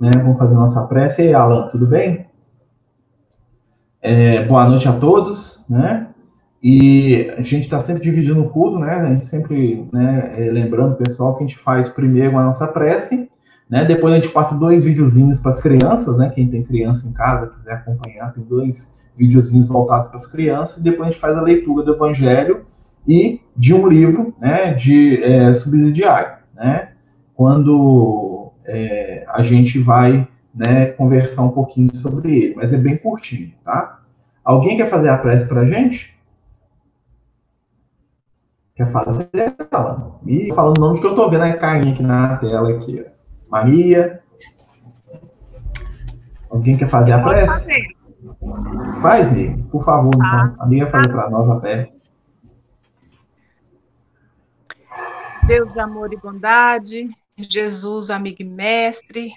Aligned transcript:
né? 0.00 0.10
Vamos 0.16 0.38
fazer 0.38 0.54
nossa 0.54 0.86
prece. 0.86 1.22
E 1.22 1.28
aí, 1.28 1.34
Alan, 1.34 1.68
tudo 1.68 1.86
bem? 1.86 2.26
É, 4.02 4.44
boa 4.44 4.68
noite 4.68 4.88
a 4.88 4.92
todos, 4.92 5.64
né? 5.68 6.08
E 6.62 7.30
a 7.36 7.42
gente 7.42 7.64
está 7.64 7.78
sempre 7.78 8.02
dividindo 8.02 8.42
o 8.42 8.48
culto, 8.48 8.78
né? 8.78 8.94
A 8.94 9.06
gente 9.12 9.26
sempre, 9.26 9.88
né, 9.92 10.34
é, 10.36 10.50
lembrando 10.50 10.92
o 10.92 10.96
pessoal 10.96 11.34
que 11.34 11.44
a 11.44 11.46
gente 11.46 11.58
faz 11.58 11.88
primeiro 11.88 12.36
a 12.38 12.44
nossa 12.44 12.66
prece, 12.66 13.30
né? 13.68 13.84
Depois 13.84 14.12
a 14.12 14.16
gente 14.16 14.30
passa 14.30 14.54
dois 14.54 14.84
videozinhos 14.84 15.38
para 15.38 15.52
as 15.52 15.60
crianças, 15.60 16.16
né? 16.16 16.30
Quem 16.30 16.48
tem 16.48 16.62
criança 16.64 17.08
em 17.08 17.12
casa, 17.12 17.48
quiser 17.48 17.72
acompanhar, 17.72 18.32
tem 18.32 18.44
dois 18.44 19.00
videozinhos 19.16 19.68
voltados 19.68 20.08
para 20.08 20.16
as 20.16 20.26
crianças. 20.26 20.78
E 20.78 20.84
depois 20.84 21.08
a 21.08 21.12
gente 21.12 21.20
faz 21.20 21.36
a 21.36 21.42
leitura 21.42 21.82
do 21.82 21.94
Evangelho 21.94 22.64
e 23.06 23.40
de 23.56 23.74
um 23.74 23.86
livro, 23.86 24.34
né? 24.40 24.74
De 24.74 25.22
é, 25.22 25.52
subsidiário, 25.52 26.38
né? 26.54 26.90
Quando 27.34 28.35
é, 28.66 29.24
a 29.28 29.42
gente 29.42 29.78
vai 29.78 30.26
né, 30.54 30.86
conversar 30.86 31.42
um 31.42 31.50
pouquinho 31.50 31.94
sobre 31.94 32.34
ele, 32.34 32.54
mas 32.54 32.72
é 32.72 32.76
bem 32.76 32.96
curtinho, 32.96 33.52
tá? 33.64 34.00
Alguém 34.44 34.76
quer 34.76 34.88
fazer 34.88 35.08
a 35.08 35.18
prece 35.18 35.46
para 35.46 35.62
a 35.62 35.66
gente? 35.66 36.16
Quer 38.74 38.92
fazer? 38.92 39.56
Fala. 39.70 40.20
E 40.26 40.52
falando 40.54 40.78
o 40.78 40.80
nome 40.80 41.00
que 41.00 41.06
eu 41.06 41.10
estou 41.10 41.30
vendo 41.30 41.42
a 41.42 41.56
carinha 41.56 41.92
aqui 41.92 42.02
na 42.02 42.36
tela 42.36 42.70
aqui. 42.70 43.04
Maria. 43.48 44.22
Alguém 46.50 46.76
quer 46.76 46.88
fazer 46.88 47.12
a 47.12 47.22
prece? 47.22 47.66
Faz, 49.00 49.32
Ney, 49.32 49.56
por 49.70 49.82
favor, 49.82 50.10
tá. 50.16 50.52
então. 50.52 50.64
A 50.64 50.68
Nia 50.68 50.90
fazer 50.90 51.08
para 51.08 51.30
nós 51.30 51.50
a 51.50 51.56
prece. 51.56 51.96
Deus 55.46 55.72
de 55.72 55.80
amor 55.80 56.12
e 56.12 56.16
bondade, 56.16 57.08
Jesus, 57.38 58.10
amigo 58.10 58.40
e 58.40 58.44
mestre, 58.44 59.30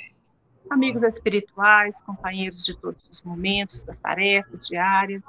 amigos 0.70 1.04
espirituais, 1.04 2.00
companheiros 2.00 2.64
de 2.64 2.74
todos 2.74 3.06
os 3.10 3.22
momentos, 3.24 3.84
das 3.84 4.00
tarefas 4.00 4.68
diárias. 4.70 5.22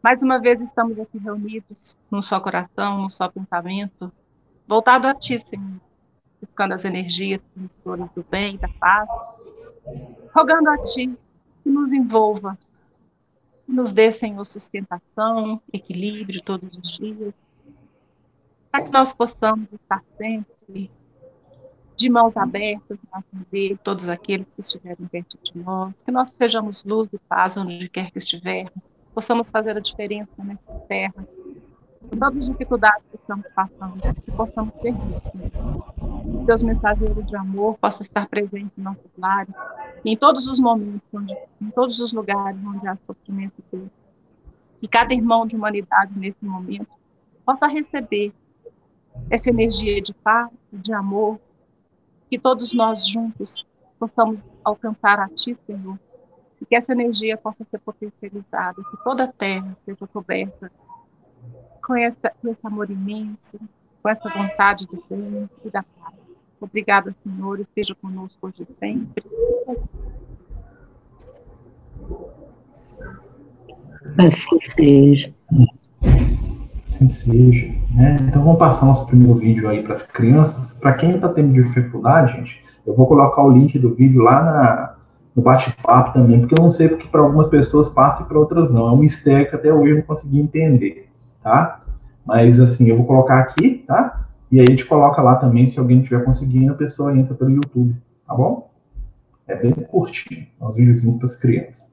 Mais 0.00 0.22
uma 0.22 0.38
vez 0.38 0.62
estamos 0.62 0.96
aqui 1.00 1.18
reunidos 1.18 1.96
num 2.08 2.22
só 2.22 2.38
coração, 2.38 3.02
num 3.02 3.10
só 3.10 3.28
pensamento, 3.28 4.12
voltado 4.64 5.08
a 5.08 5.14
Ti, 5.14 5.40
Senhor, 5.40 5.80
buscando 6.40 6.74
as 6.74 6.84
energias 6.84 7.44
promissoras 7.44 8.12
do 8.12 8.24
bem, 8.30 8.56
da 8.58 8.68
paz, 8.68 9.08
rogando 10.32 10.70
a 10.70 10.78
Ti 10.78 11.12
que 11.64 11.68
nos 11.68 11.92
envolva, 11.92 12.56
que 13.66 13.72
nos 13.72 13.92
dê, 13.92 14.12
Senhor, 14.12 14.44
sustentação, 14.44 15.60
equilíbrio 15.72 16.40
todos 16.42 16.72
os 16.78 16.96
dias, 16.96 17.34
para 18.70 18.84
que 18.84 18.92
nós 18.92 19.12
possamos 19.12 19.66
estar 19.72 20.00
sempre 20.16 20.88
de 21.98 22.08
mãos 22.08 22.36
abertas 22.36 22.96
para 23.10 23.18
atender 23.18 23.76
todos 23.82 24.08
aqueles 24.08 24.46
que 24.54 24.60
estiverem 24.60 25.04
perto 25.08 25.36
de 25.42 25.58
nós, 25.58 25.92
que 26.04 26.12
nós 26.12 26.28
sejamos 26.28 26.84
luz 26.84 27.12
e 27.12 27.18
paz 27.18 27.56
onde 27.56 27.88
quer 27.88 28.12
que 28.12 28.18
estivermos, 28.18 28.88
possamos 29.12 29.50
fazer 29.50 29.76
a 29.76 29.80
diferença 29.80 30.30
nessa 30.38 30.72
terra, 30.86 31.26
com 32.08 32.16
todas 32.16 32.38
as 32.38 32.46
dificuldades 32.46 33.02
que 33.10 33.16
estamos 33.16 33.50
passando, 33.50 34.00
que 34.24 34.30
possamos 34.30 34.72
servir. 34.80 35.20
Que 36.22 36.44
Deus 36.46 36.62
mensageiros 36.62 37.26
de 37.26 37.36
amor 37.36 37.76
possam 37.78 38.04
estar 38.04 38.28
presentes 38.28 38.78
em 38.78 38.80
nossos 38.80 39.10
lares, 39.18 39.52
em 40.04 40.16
todos 40.16 40.46
os 40.46 40.60
momentos, 40.60 41.02
onde, 41.12 41.36
em 41.60 41.70
todos 41.70 41.98
os 41.98 42.12
lugares 42.12 42.60
onde 42.64 42.86
há 42.86 42.94
sofrimento 42.94 43.54
Deus. 43.72 43.90
Que 44.80 44.86
cada 44.86 45.12
irmão 45.12 45.48
de 45.48 45.56
humanidade 45.56 46.16
nesse 46.16 46.44
momento 46.44 46.86
possa 47.44 47.66
receber 47.66 48.32
essa 49.28 49.50
energia 49.50 50.00
de 50.00 50.14
paz, 50.14 50.48
de 50.72 50.92
amor, 50.92 51.40
que 52.28 52.38
todos 52.38 52.72
nós 52.72 53.06
juntos 53.06 53.66
possamos 53.98 54.48
alcançar 54.64 55.18
a 55.18 55.28
Ti, 55.28 55.54
Senhor, 55.54 55.98
e 56.60 56.66
que 56.66 56.74
essa 56.74 56.92
energia 56.92 57.36
possa 57.36 57.64
ser 57.64 57.78
potencializada, 57.78 58.82
que 58.90 59.04
toda 59.04 59.24
a 59.24 59.32
terra 59.32 59.76
seja 59.84 60.06
coberta 60.06 60.70
com, 61.84 61.96
essa, 61.96 62.30
com 62.40 62.48
esse 62.48 62.66
amor 62.66 62.90
imenso, 62.90 63.58
com 64.02 64.08
essa 64.08 64.28
vontade 64.28 64.86
do 64.86 65.02
bem 65.08 65.48
e 65.64 65.70
da 65.70 65.82
paz. 65.82 66.14
Obrigada, 66.60 67.14
Senhor, 67.22 67.60
esteja 67.60 67.94
conosco 67.94 68.46
hoje 68.46 68.66
e 68.68 68.74
sempre. 68.78 69.24
Assim 74.18 74.60
seja. 74.74 75.34
Assim 76.88 77.08
seja. 77.10 77.66
Né? 77.94 78.16
Então 78.22 78.42
vamos 78.42 78.58
passar 78.58 78.86
nosso 78.86 79.06
primeiro 79.06 79.34
vídeo 79.34 79.68
aí 79.68 79.82
para 79.82 79.92
as 79.92 80.02
crianças. 80.02 80.72
Para 80.72 80.94
quem 80.94 81.10
está 81.10 81.28
tendo 81.28 81.52
dificuldade, 81.52 82.32
gente, 82.32 82.64
eu 82.86 82.96
vou 82.96 83.06
colocar 83.06 83.42
o 83.42 83.50
link 83.50 83.78
do 83.78 83.94
vídeo 83.94 84.22
lá 84.22 84.42
na, 84.42 84.94
no 85.36 85.42
bate-papo 85.42 86.14
também, 86.14 86.40
porque 86.40 86.54
eu 86.58 86.62
não 86.62 86.70
sei 86.70 86.88
porque 86.88 87.06
para 87.06 87.20
algumas 87.20 87.46
pessoas 87.46 87.90
passa 87.90 88.22
e 88.22 88.26
para 88.26 88.38
outras 88.38 88.72
não. 88.72 88.88
É 88.88 88.92
um 88.92 88.96
mistério 88.96 89.48
que 89.48 89.54
até 89.54 89.72
hoje 89.72 89.92
eu 89.92 89.96
não 89.96 90.02
consegui 90.02 90.40
entender, 90.40 91.10
tá? 91.42 91.82
Mas 92.24 92.58
assim, 92.58 92.88
eu 92.88 92.96
vou 92.96 93.06
colocar 93.06 93.38
aqui, 93.38 93.84
tá? 93.86 94.26
E 94.50 94.58
aí 94.58 94.66
a 94.66 94.70
gente 94.70 94.86
coloca 94.86 95.20
lá 95.20 95.36
também, 95.36 95.68
se 95.68 95.78
alguém 95.78 96.00
estiver 96.00 96.24
conseguindo, 96.24 96.72
a 96.72 96.76
pessoa 96.76 97.14
entra 97.14 97.34
pelo 97.34 97.50
YouTube, 97.50 97.94
tá 98.26 98.34
bom? 98.34 98.70
É 99.46 99.54
bem 99.54 99.72
curtinho, 99.72 100.46
uns 100.60 100.76
videozinhos 100.76 101.16
para 101.16 101.26
as 101.26 101.36
crianças. 101.36 101.86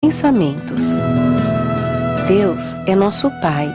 Pensamentos. 0.00 0.96
Deus 2.30 2.76
é 2.86 2.94
nosso 2.94 3.28
Pai 3.42 3.68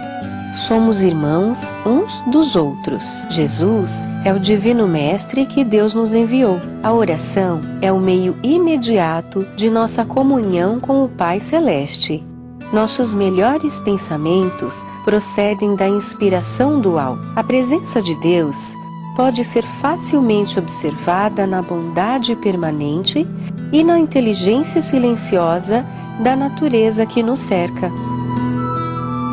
somos 0.56 1.04
irmãos 1.04 1.74
uns 1.86 2.22
dos 2.32 2.56
outros. 2.56 3.26
Jesus 3.30 4.02
é 4.24 4.32
o 4.32 4.40
Divino 4.40 4.88
Mestre 4.88 5.46
que 5.46 5.66
Deus 5.66 5.94
nos 5.94 6.14
enviou. 6.14 6.62
A 6.82 6.94
oração 6.94 7.60
é 7.82 7.92
o 7.92 8.00
meio 8.00 8.38
imediato 8.42 9.46
de 9.58 9.70
nossa 9.70 10.06
comunhão 10.06 10.80
com 10.80 11.04
o 11.04 11.10
Pai 11.10 11.42
Celeste. 11.42 12.24
Nossos 12.72 13.14
melhores 13.14 13.78
pensamentos 13.80 14.86
procedem 15.04 15.76
da 15.76 15.90
inspiração 15.90 16.80
do 16.80 16.98
alto. 16.98 17.28
A 17.36 17.44
presença 17.44 18.02
de 18.02 18.16
Deus 18.22 18.74
pode 19.18 19.44
ser 19.44 19.64
facilmente 19.64 20.58
observada 20.58 21.46
na 21.46 21.62
bondade 21.62 22.34
permanente 22.38 23.28
e 23.74 23.84
na 23.84 24.00
inteligência 24.00 24.82
silenciosa 24.82 25.86
da 26.24 26.38
natureza 26.38 27.06
que 27.06 27.22
nos 27.22 27.42
cerca 27.42 27.92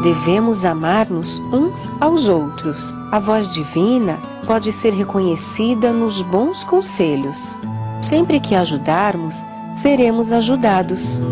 devemos 0.02 0.64
amar-nos 0.64 1.38
uns 1.52 1.92
aos 2.00 2.28
outros. 2.28 2.94
A 3.10 3.18
voz 3.18 3.48
divina 3.48 4.18
pode 4.46 4.72
ser 4.72 4.92
reconhecida 4.92 5.92
nos 5.92 6.20
bons 6.22 6.64
conselhos. 6.64 7.56
Sempre 8.00 8.40
que 8.40 8.54
ajudarmos, 8.54 9.46
seremos 9.74 10.32
ajudados. 10.32 11.22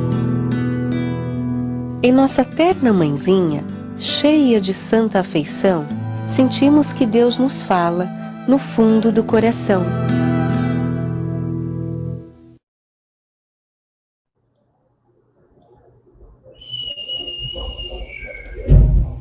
Em 2.03 2.12
nossa 2.12 2.44
terna 2.44 2.92
mãezinha, 2.92 3.64
cheia 3.98 4.60
de 4.60 4.72
santa 4.72 5.20
afeição, 5.20 5.87
sentimos 6.28 6.92
que 6.92 7.04
Deus 7.04 7.37
nos 7.37 7.62
fala 7.62 8.08
no 8.48 8.56
fundo 8.56 9.12
do 9.12 9.22
coração. 9.22 9.82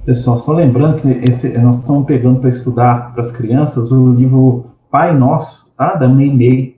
Pessoal, 0.10 0.40
só 0.40 0.54
lembrando 0.54 1.00
que 1.00 1.08
esse, 1.30 1.56
nós 1.60 1.76
estamos 1.76 2.08
pegando 2.08 2.40
para 2.40 2.50
estudar 2.50 3.14
para 3.14 3.22
as 3.22 3.32
crianças 3.32 3.92
o 3.92 4.12
livro 4.12 4.66
Pai 4.90 5.16
Nosso, 5.16 5.72
tá? 5.78 5.94
Da 5.94 6.08
Meimei. 6.08 6.78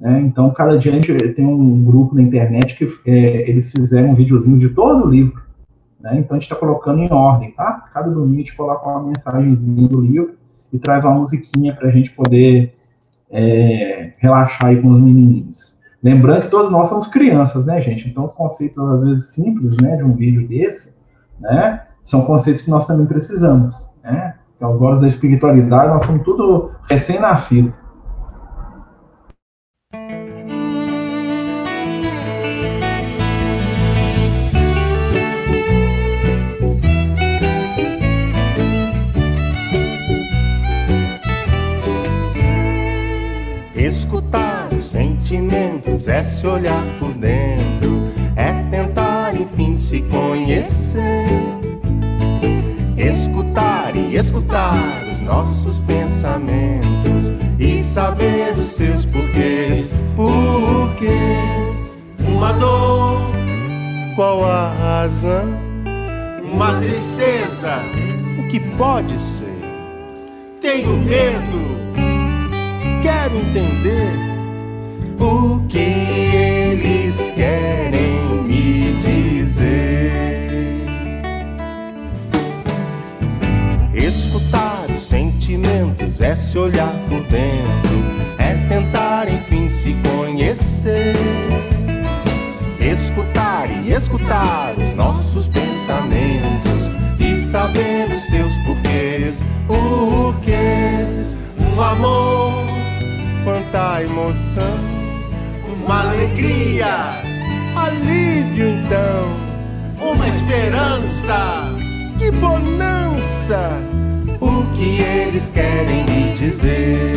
Né? 0.00 0.22
Então, 0.22 0.50
cada 0.50 0.78
dia 0.78 0.90
a 0.90 0.94
gente 0.94 1.12
tem 1.34 1.44
um 1.46 1.84
grupo 1.84 2.14
na 2.14 2.22
internet 2.22 2.74
que 2.74 2.86
é, 3.04 3.50
eles 3.50 3.70
fizeram 3.70 4.12
um 4.12 4.14
videozinho 4.14 4.58
de 4.58 4.70
todo 4.70 5.04
o 5.04 5.10
livro. 5.10 5.42
Né? 6.00 6.20
Então, 6.20 6.34
a 6.34 6.40
gente 6.40 6.44
está 6.44 6.56
colocando 6.56 7.00
em 7.00 7.12
ordem, 7.12 7.50
tá? 7.50 7.84
Cada 7.92 8.10
domingo 8.10 8.36
a 8.36 8.38
gente 8.38 8.56
coloca 8.56 8.88
uma 8.88 9.02
mensagenzinha 9.08 9.86
do 9.86 10.00
livro 10.00 10.34
e 10.72 10.78
traz 10.78 11.04
uma 11.04 11.16
musiquinha 11.16 11.76
para 11.76 11.88
a 11.88 11.92
gente 11.92 12.12
poder 12.12 12.74
é, 13.30 14.14
relaxar 14.16 14.70
aí 14.70 14.80
com 14.80 14.88
os 14.88 14.98
menininhos. 14.98 15.78
Lembrando 16.02 16.40
que 16.40 16.48
todos 16.48 16.72
nós 16.72 16.88
somos 16.88 17.08
crianças, 17.08 17.66
né, 17.66 17.78
gente? 17.82 18.08
Então, 18.08 18.24
os 18.24 18.32
conceitos, 18.32 18.78
às 18.78 19.04
vezes, 19.04 19.26
simples, 19.34 19.76
né, 19.82 19.98
de 19.98 20.02
um 20.02 20.14
vídeo 20.14 20.48
desse, 20.48 20.96
né, 21.38 21.82
são 22.04 22.20
conceitos 22.20 22.62
que 22.62 22.70
nós 22.70 22.86
também 22.86 23.06
precisamos. 23.06 23.88
Né? 24.04 24.34
Aos 24.60 24.80
olhos 24.80 25.00
da 25.00 25.08
espiritualidade, 25.08 25.88
nós 25.88 26.04
somos 26.04 26.22
tudo 26.22 26.70
recém-nascido. 26.88 27.72
Escutar 43.74 44.68
os 44.72 44.84
sentimentos 44.84 46.08
é 46.08 46.22
se 46.22 46.46
olhar 46.46 46.84
por 46.98 47.12
dentro, 47.14 48.08
é 48.36 48.62
tentar 48.70 49.34
enfim 49.34 49.76
se 49.76 50.02
conhecer 50.02 51.73
escutar 53.06 53.94
e 53.94 54.16
escutar 54.16 55.04
os 55.10 55.20
nossos 55.20 55.80
pensamentos 55.82 57.34
e 57.58 57.80
saber 57.82 58.56
os 58.56 58.66
seus 58.66 59.04
porquês, 59.04 59.86
porquês. 60.16 61.92
Uma 62.26 62.52
dor, 62.54 63.20
qual 64.16 64.44
a 64.44 64.72
razão? 64.72 65.54
Uma 66.52 66.80
tristeza, 66.80 67.82
o 68.38 68.48
que 68.48 68.60
pode 68.76 69.18
ser? 69.18 69.48
Tenho 70.60 70.96
medo, 70.98 71.78
quero 73.02 73.36
entender 73.36 74.12
o 75.20 75.60
que 75.68 75.78
eles 75.78 77.30
querem 77.34 77.83
é 86.24 86.34
se 86.34 86.56
olhar 86.58 86.92
por 87.08 87.22
dentro, 87.24 88.02
é 88.38 88.54
tentar 88.66 89.28
enfim 89.28 89.68
se 89.68 89.94
conhecer. 90.08 91.14
Escutar 92.80 93.70
e 93.70 93.92
escutar 93.92 94.74
os 94.78 94.94
nossos 94.94 95.46
pensamentos 95.48 96.88
e 97.18 97.34
saber 97.34 98.10
os 98.10 98.20
seus 98.22 98.56
porquês, 98.58 99.42
porquês. 99.66 101.36
Um 101.58 101.80
amor, 101.80 102.52
quanta 103.44 104.02
emoção, 104.02 104.78
uma 105.84 106.08
alegria, 106.08 107.22
alívio 107.76 108.70
então, 108.70 110.10
uma 110.12 110.26
esperança, 110.26 111.64
que 112.18 112.30
bonança. 112.30 114.03
Que 114.74 115.00
eles 115.00 115.50
querem 115.52 116.04
me 116.04 116.34
dizer? 116.34 117.16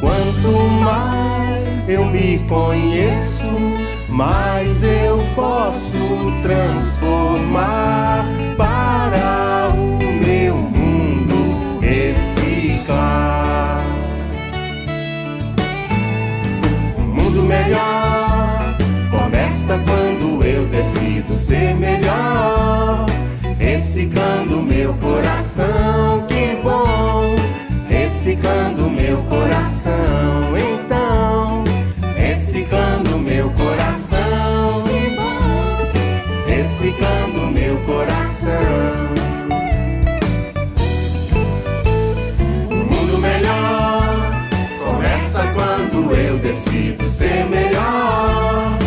Quanto 0.00 0.58
mais 0.82 1.88
eu 1.88 2.04
me 2.04 2.38
conheço, 2.48 3.44
mais 4.08 4.82
eu 4.82 5.18
posso 5.34 5.98
transformar 6.42 8.24
para 8.56 9.03
ser 47.34 47.46
melhor, 47.46 48.78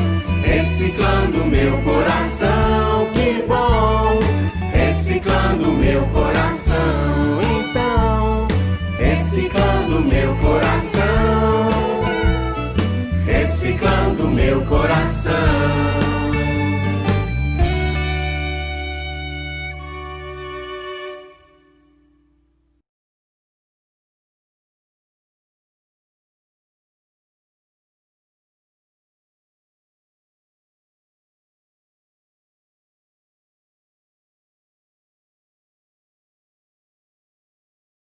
reciclando 0.44 1.45
meu 1.45 1.77
coração. 1.79 3.09
Que 3.13 3.44
bom, 3.47 4.19
reciclando 4.71 5.73
meu 5.73 6.01
coração. 6.07 7.39
Então, 7.59 8.47
reciclando 8.97 10.01
meu 10.01 10.35
coração, 10.38 11.69
reciclando 13.25 14.29
meu 14.29 14.61
coração. 14.61 15.87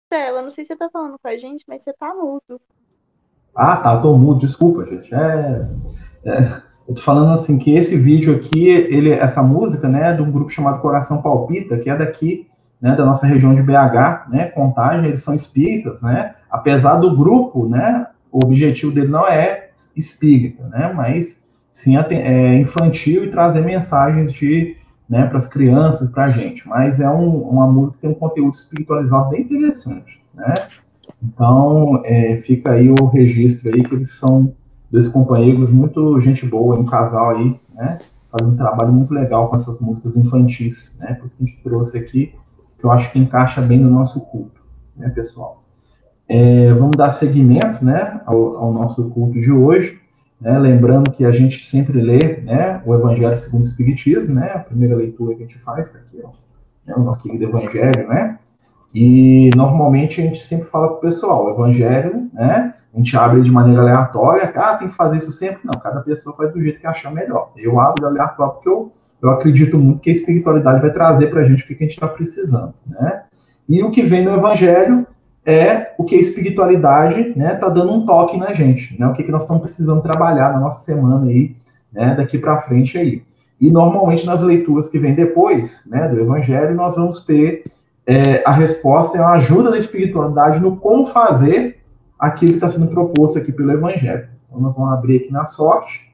Stella, 0.10 0.42
não 0.42 0.50
sei 0.50 0.66
se 0.66 0.70
você 0.70 0.76
tá 0.76 0.90
falando 0.92 1.20
com 1.20 1.28
a 1.28 1.38
gente, 1.38 1.64
mas 1.68 1.84
você 1.84 1.94
tá 1.94 2.16
mudo. 2.16 2.60
Ah, 3.56 3.78
tá, 3.78 4.02
tô 4.02 4.18
mudo, 4.18 4.40
desculpa, 4.40 4.84
gente. 4.86 5.14
É, 5.14 5.70
é, 6.26 6.62
eu 6.88 6.96
tô 6.96 7.02
falando 7.02 7.32
assim 7.32 7.60
que 7.60 7.76
esse 7.76 7.96
vídeo 7.96 8.36
aqui, 8.36 8.70
ele, 8.70 9.12
essa 9.12 9.44
música, 9.44 9.88
né, 9.88 10.10
é 10.10 10.16
de 10.16 10.24
um 10.24 10.32
grupo 10.32 10.50
chamado 10.50 10.82
Coração 10.82 11.22
Palpita, 11.22 11.78
que 11.78 11.92
é 11.92 11.96
daqui, 11.96 12.48
né, 12.82 12.96
da 12.96 13.06
nossa 13.06 13.28
região 13.28 13.54
de 13.54 13.62
BH, 13.62 14.30
né, 14.30 14.48
Contagem, 14.48 15.06
eles 15.06 15.22
são 15.22 15.36
espíritas, 15.36 16.02
né, 16.02 16.34
apesar 16.50 16.96
do 16.96 17.16
grupo, 17.16 17.68
né, 17.68 18.08
o 18.32 18.40
objetivo 18.44 18.92
dele 18.92 19.10
não 19.10 19.28
é 19.28 19.70
espírita, 19.96 20.64
né, 20.70 20.92
mas 20.92 21.48
sim 21.72 21.98
é 21.98 22.56
infantil 22.56 23.26
e 23.26 23.32
trazer 23.32 23.62
mensagens 23.62 24.34
de, 24.34 24.76
né, 25.10 25.26
para 25.26 25.38
as 25.38 25.48
crianças, 25.48 26.12
para 26.12 26.26
a 26.26 26.30
gente, 26.30 26.68
mas 26.68 27.00
é 27.00 27.10
um, 27.10 27.42
uma 27.42 27.68
música 27.68 27.96
que 27.96 28.02
tem 28.02 28.12
um 28.12 28.14
conteúdo 28.14 28.54
espiritualizado 28.54 29.30
bem 29.30 29.42
interessante, 29.42 30.22
né, 30.34 30.70
então, 31.22 32.02
é, 32.06 32.38
fica 32.38 32.72
aí 32.72 32.90
o 32.90 33.06
registro 33.06 33.74
aí 33.74 33.84
que 33.84 33.94
eles 33.94 34.12
são 34.12 34.54
dois 34.90 35.08
companheiros 35.08 35.70
muito 35.70 36.20
gente 36.22 36.46
boa, 36.46 36.78
um 36.78 36.86
casal 36.86 37.32
aí, 37.32 37.60
né? 37.74 38.00
Fazendo 38.32 38.54
um 38.54 38.58
trabalho 38.58 38.92
muito 38.92 39.14
legal 39.14 39.50
com 39.50 39.56
essas 39.56 39.80
músicas 39.80 40.16
infantis, 40.16 40.98
né? 41.00 41.16
Por 41.16 41.28
isso 41.28 41.36
que 41.36 41.44
a 41.44 41.46
gente 41.46 41.64
trouxe 41.64 41.98
aqui, 41.98 42.34
que 42.78 42.86
eu 42.86 42.92
acho 42.92 43.12
que 43.12 43.20
encaixa 43.20 43.62
bem 43.62 43.80
no 43.80 43.90
nosso 43.90 44.22
culto, 44.22 44.62
né, 44.96 45.10
pessoal? 45.10 45.64
É, 46.28 46.72
vamos 46.74 46.96
dar 46.96 47.12
seguimento, 47.12 47.84
né, 47.84 48.22
ao, 48.26 48.58
ao, 48.58 48.72
nosso 48.72 49.10
culto 49.10 49.40
de 49.40 49.52
hoje, 49.52 49.99
né? 50.40 50.58
Lembrando 50.58 51.12
que 51.12 51.26
a 51.26 51.32
gente 51.32 51.66
sempre 51.66 52.02
lê, 52.02 52.42
né, 52.42 52.82
o 52.86 52.94
Evangelho 52.94 53.36
segundo 53.36 53.62
o 53.62 53.68
Espiritismo, 53.68 54.36
né? 54.36 54.52
A 54.54 54.60
primeira 54.60 54.96
leitura 54.96 55.36
que 55.36 55.44
a 55.44 55.46
gente 55.46 55.60
faz, 55.60 55.92
tá 55.92 56.00
aqui, 56.00 56.22
ó, 56.24 56.30
né, 56.86 56.94
o 56.96 57.04
nosso 57.04 57.24
querido 57.24 57.46
Evangelho, 57.46 58.08
né? 58.08 58.40
E 58.94 59.52
normalmente 59.56 60.20
a 60.20 60.24
gente 60.24 60.42
sempre 60.42 60.66
fala 60.66 60.88
para 60.88 60.98
o 60.98 61.02
pessoal, 61.02 61.46
o 61.46 61.50
evangelho, 61.52 62.30
né? 62.34 62.74
A 62.92 62.98
gente 62.98 63.16
abre 63.16 63.42
de 63.42 63.52
maneira 63.52 63.82
aleatória, 63.82 64.52
ah, 64.56 64.76
tem 64.78 64.88
que 64.88 64.96
fazer 64.96 65.18
isso 65.18 65.32
sempre. 65.32 65.60
Não, 65.64 65.80
cada 65.80 66.02
pessoa 66.02 66.36
faz 66.36 66.52
do 66.52 66.62
jeito 66.62 66.80
que 66.80 66.88
achar 66.88 67.14
melhor. 67.14 67.52
Eu 67.56 67.80
abro 67.80 68.08
aleatório 68.08 68.54
porque 68.54 68.70
eu, 68.70 68.92
eu 69.22 69.30
acredito 69.30 69.78
muito 69.78 70.00
que 70.00 70.10
a 70.10 70.14
espiritualidade 70.14 70.82
vai 70.82 70.92
trazer 70.92 71.28
para 71.28 71.42
a 71.42 71.44
gente 71.44 71.64
o 71.64 71.68
que 71.68 71.74
a 71.74 71.78
gente 71.78 71.92
está 71.92 72.08
precisando, 72.08 72.74
né? 72.88 73.24
E 73.68 73.84
o 73.84 73.92
que 73.92 74.02
vem 74.02 74.26
no 74.26 74.34
evangelho 74.34 75.06
é 75.50 75.94
o 75.98 76.04
que 76.04 76.16
a 76.16 76.20
espiritualidade, 76.20 77.34
né, 77.36 77.56
tá 77.56 77.70
dando 77.70 77.94
um 77.94 78.06
toque 78.06 78.38
na 78.38 78.54
gente, 78.54 79.00
né? 79.00 79.08
O 79.08 79.14
que, 79.14 79.24
que 79.24 79.32
nós 79.32 79.44
estamos 79.44 79.62
precisando 79.62 80.02
trabalhar 80.02 80.54
na 80.54 80.60
nossa 80.60 80.84
semana 80.84 81.28
aí, 81.28 81.56
né, 81.92 82.16
daqui 82.16 82.38
para 82.38 82.60
frente 82.60 82.98
aí. 82.98 83.24
E 83.60 83.72
normalmente 83.72 84.26
nas 84.26 84.42
leituras 84.42 84.90
que 84.90 85.00
vem 85.00 85.14
depois, 85.14 85.86
né, 85.90 86.08
do 86.08 86.20
evangelho, 86.20 86.76
nós 86.76 86.96
vamos 86.96 87.26
ter 87.26 87.64
é, 88.12 88.42
a 88.44 88.52
resposta 88.52 89.20
é 89.20 89.22
a 89.22 89.34
ajuda 89.34 89.70
da 89.70 89.78
espiritualidade 89.78 90.60
no 90.60 90.78
como 90.78 91.06
fazer 91.06 91.80
aquilo 92.18 92.54
que 92.54 92.58
está 92.58 92.68
sendo 92.68 92.88
proposto 92.88 93.38
aqui 93.38 93.52
pelo 93.52 93.72
Evangelho. 93.72 94.28
Então, 94.48 94.60
nós 94.60 94.76
vamos 94.76 94.94
abrir 94.94 95.18
aqui 95.18 95.32
na 95.32 95.46
sorte. 95.46 96.12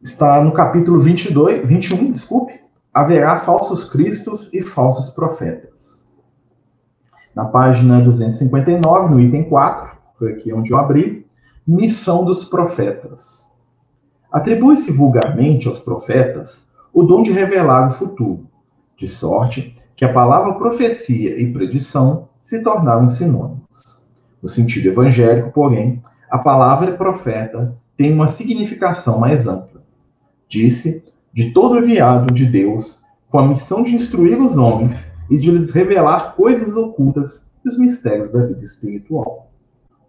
Está 0.00 0.42
no 0.42 0.52
capítulo 0.52 0.98
22, 0.98 1.68
21, 1.68 2.12
desculpe. 2.12 2.58
Haverá 2.94 3.40
falsos 3.40 3.84
cristos 3.84 4.50
e 4.54 4.62
falsos 4.62 5.10
profetas. 5.10 6.05
Na 7.36 7.44
página 7.44 8.00
259, 8.00 9.10
no 9.10 9.20
item 9.20 9.44
4, 9.44 9.90
foi 10.18 10.32
aqui 10.32 10.54
onde 10.54 10.70
eu 10.70 10.78
abri, 10.78 11.26
missão 11.68 12.24
dos 12.24 12.46
profetas. 12.46 13.54
Atribui-se 14.32 14.90
vulgarmente 14.90 15.68
aos 15.68 15.78
profetas 15.78 16.72
o 16.94 17.02
dom 17.02 17.22
de 17.22 17.30
revelar 17.30 17.88
o 17.88 17.90
futuro 17.90 18.46
de 18.96 19.06
sorte 19.06 19.76
que 19.94 20.02
a 20.02 20.12
palavra 20.14 20.54
profecia 20.54 21.38
e 21.38 21.52
predição 21.52 22.26
se 22.40 22.62
tornaram 22.62 23.06
sinônimos. 23.06 24.06
No 24.42 24.48
sentido 24.48 24.88
evangélico, 24.88 25.52
porém, 25.52 26.00
a 26.30 26.38
palavra 26.38 26.92
profeta 26.92 27.76
tem 27.98 28.14
uma 28.14 28.28
significação 28.28 29.18
mais 29.18 29.46
ampla. 29.46 29.82
Disse, 30.48 31.04
de 31.34 31.52
todo 31.52 31.78
enviado 31.78 32.32
de 32.32 32.46
Deus, 32.46 33.02
com 33.28 33.38
a 33.38 33.46
missão 33.46 33.82
de 33.82 33.94
instruir 33.94 34.40
os 34.40 34.56
homens 34.56 35.15
e 35.28 35.36
de 35.36 35.50
lhes 35.50 35.70
revelar 35.70 36.34
coisas 36.34 36.74
ocultas 36.76 37.50
e 37.64 37.68
os 37.68 37.78
mistérios 37.78 38.30
da 38.30 38.44
vida 38.44 38.64
espiritual. 38.64 39.50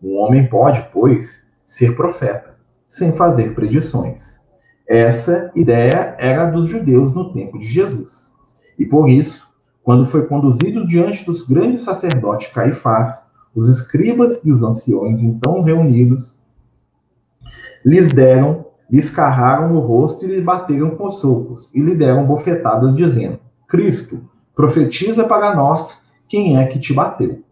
Um 0.01 0.15
homem 0.17 0.47
pode, 0.47 0.87
pois, 0.91 1.51
ser 1.65 1.95
profeta, 1.95 2.55
sem 2.85 3.11
fazer 3.11 3.55
predições. 3.55 4.47
Essa 4.87 5.51
ideia 5.55 6.15
era 6.17 6.49
dos 6.49 6.69
judeus 6.69 7.13
no 7.13 7.33
tempo 7.33 7.59
de 7.59 7.67
Jesus. 7.67 8.35
E 8.77 8.85
por 8.85 9.09
isso, 9.09 9.47
quando 9.83 10.05
foi 10.05 10.25
conduzido 10.27 10.87
diante 10.87 11.25
dos 11.25 11.41
grandes 11.43 11.81
sacerdotes 11.81 12.51
Caifás, 12.53 13.27
Os 13.57 13.67
escribas 13.69 14.45
e 14.45 14.51
os 14.51 14.61
anciões, 14.61 15.23
então 15.23 15.63
reunidos, 15.63 16.45
lhes 17.83 18.13
deram, 18.13 18.67
lhes 18.87 19.09
carraram 19.09 19.73
no 19.73 19.79
rosto 19.79 20.25
e 20.25 20.27
lhe 20.27 20.41
bateram 20.41 20.91
com 20.91 21.09
socos, 21.09 21.73
e 21.73 21.81
lhe 21.81 21.95
deram 21.95 22.27
bofetadas, 22.27 22.95
dizendo: 22.95 23.39
Cristo, 23.67 24.21
profetiza 24.57 25.25
para 25.25 25.55
nós 25.55 26.03
quem 26.27 26.57
é 26.57 26.65
que 26.65 26.79
te 26.79 26.91
bateu. 26.91 27.43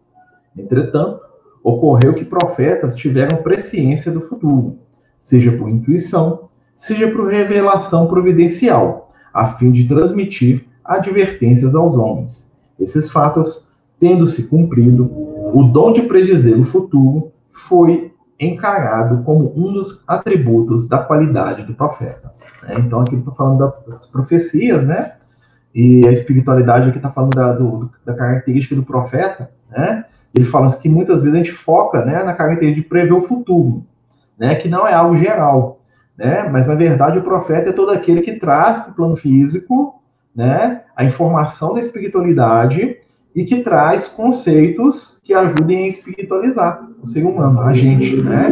Entretanto, 0.58 1.20
ocorreu 1.62 2.12
que 2.14 2.24
profetas 2.24 2.96
tiveram 2.96 3.44
presciência 3.44 4.10
do 4.10 4.20
futuro, 4.20 4.76
seja 5.20 5.52
por 5.52 5.68
intuição, 5.70 6.48
seja 6.74 7.08
por 7.08 7.28
revelação 7.28 8.08
providencial, 8.08 9.12
a 9.32 9.46
fim 9.46 9.70
de 9.70 9.86
transmitir 9.86 10.66
advertências 10.84 11.76
aos 11.76 11.94
homens. 11.94 12.52
Esses 12.78 13.08
fatos, 13.10 13.70
tendo-se 14.00 14.48
cumprido, 14.48 15.04
o 15.54 15.62
dom 15.62 15.92
de 15.92 16.02
predizer 16.02 16.58
o 16.58 16.64
futuro 16.64 17.30
foi 17.52 18.12
encarado 18.38 19.22
como 19.22 19.52
um 19.56 19.72
dos 19.72 20.02
atributos 20.08 20.88
da 20.88 20.98
qualidade 20.98 21.62
do 21.62 21.74
profeta. 21.74 22.34
Né? 22.62 22.76
Então, 22.80 23.00
aqui 23.00 23.14
está 23.14 23.30
falando 23.30 23.72
das 23.86 24.06
profecias, 24.06 24.86
né? 24.86 25.12
E 25.76 26.08
a 26.08 26.10
espiritualidade 26.10 26.88
aqui 26.88 26.96
está 26.96 27.10
falando 27.10 27.34
da, 27.34 27.52
do, 27.52 27.90
da 28.02 28.14
característica 28.14 28.74
do 28.74 28.82
profeta, 28.82 29.50
né? 29.70 30.06
Ele 30.34 30.46
fala 30.46 30.68
assim 30.68 30.80
que 30.80 30.88
muitas 30.88 31.18
vezes 31.18 31.34
a 31.34 31.36
gente 31.36 31.52
foca 31.52 32.02
né, 32.02 32.22
na 32.22 32.32
característica 32.32 32.82
de 32.82 32.88
prever 32.88 33.12
o 33.12 33.20
futuro, 33.20 33.84
né? 34.38 34.54
Que 34.54 34.70
não 34.70 34.88
é 34.88 34.94
algo 34.94 35.14
geral, 35.14 35.82
né? 36.16 36.48
Mas, 36.50 36.68
na 36.68 36.74
verdade, 36.74 37.18
o 37.18 37.22
profeta 37.22 37.68
é 37.68 37.74
todo 37.74 37.90
aquele 37.90 38.22
que 38.22 38.36
traz 38.36 38.78
para 38.78 38.90
o 38.92 38.94
plano 38.94 39.16
físico 39.16 40.00
né, 40.34 40.80
a 40.96 41.04
informação 41.04 41.74
da 41.74 41.80
espiritualidade 41.80 42.96
e 43.34 43.44
que 43.44 43.60
traz 43.60 44.08
conceitos 44.08 45.20
que 45.22 45.34
ajudem 45.34 45.84
a 45.84 45.88
espiritualizar 45.88 46.88
o 47.02 47.06
ser 47.06 47.22
humano, 47.22 47.60
a 47.60 47.74
gente, 47.74 48.16
né? 48.22 48.48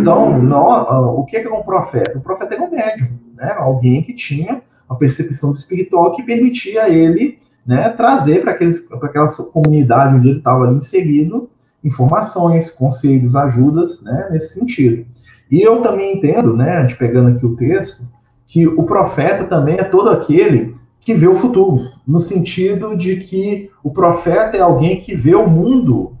Então, 0.00 0.40
nós, 0.40 0.86
o 1.18 1.24
que 1.24 1.38
é 1.38 1.52
um 1.52 1.62
profeta? 1.62 2.16
O 2.16 2.20
profeta 2.20 2.54
é 2.54 2.60
um 2.60 2.70
médium, 2.70 3.08
né? 3.34 3.52
Alguém 3.58 4.00
que 4.00 4.14
tinha 4.14 4.62
uma 4.92 4.98
percepção 4.98 5.52
espiritual 5.52 6.14
que 6.14 6.22
permitia 6.22 6.88
ele, 6.88 7.38
né, 7.66 7.88
trazer 7.90 8.42
para 8.42 8.52
aquela 8.52 9.28
comunidade 9.52 10.16
onde 10.16 10.28
ele 10.28 10.38
estava 10.38 10.72
inserido 10.72 11.48
informações, 11.82 12.70
conselhos, 12.70 13.34
ajudas, 13.34 14.02
né, 14.02 14.28
nesse 14.30 14.58
sentido. 14.58 15.04
E 15.50 15.60
eu 15.60 15.82
também 15.82 16.16
entendo, 16.16 16.56
né, 16.56 16.76
a 16.76 16.80
gente 16.82 16.96
pegando 16.96 17.36
aqui 17.36 17.44
o 17.44 17.56
texto, 17.56 18.06
que 18.46 18.66
o 18.66 18.82
profeta 18.84 19.44
também 19.44 19.76
é 19.76 19.84
todo 19.84 20.10
aquele 20.10 20.76
que 21.00 21.14
vê 21.14 21.26
o 21.26 21.34
futuro, 21.34 21.90
no 22.06 22.20
sentido 22.20 22.96
de 22.96 23.16
que 23.16 23.70
o 23.82 23.90
profeta 23.90 24.56
é 24.56 24.60
alguém 24.60 24.98
que 25.00 25.16
vê 25.16 25.34
o 25.34 25.48
mundo 25.48 26.12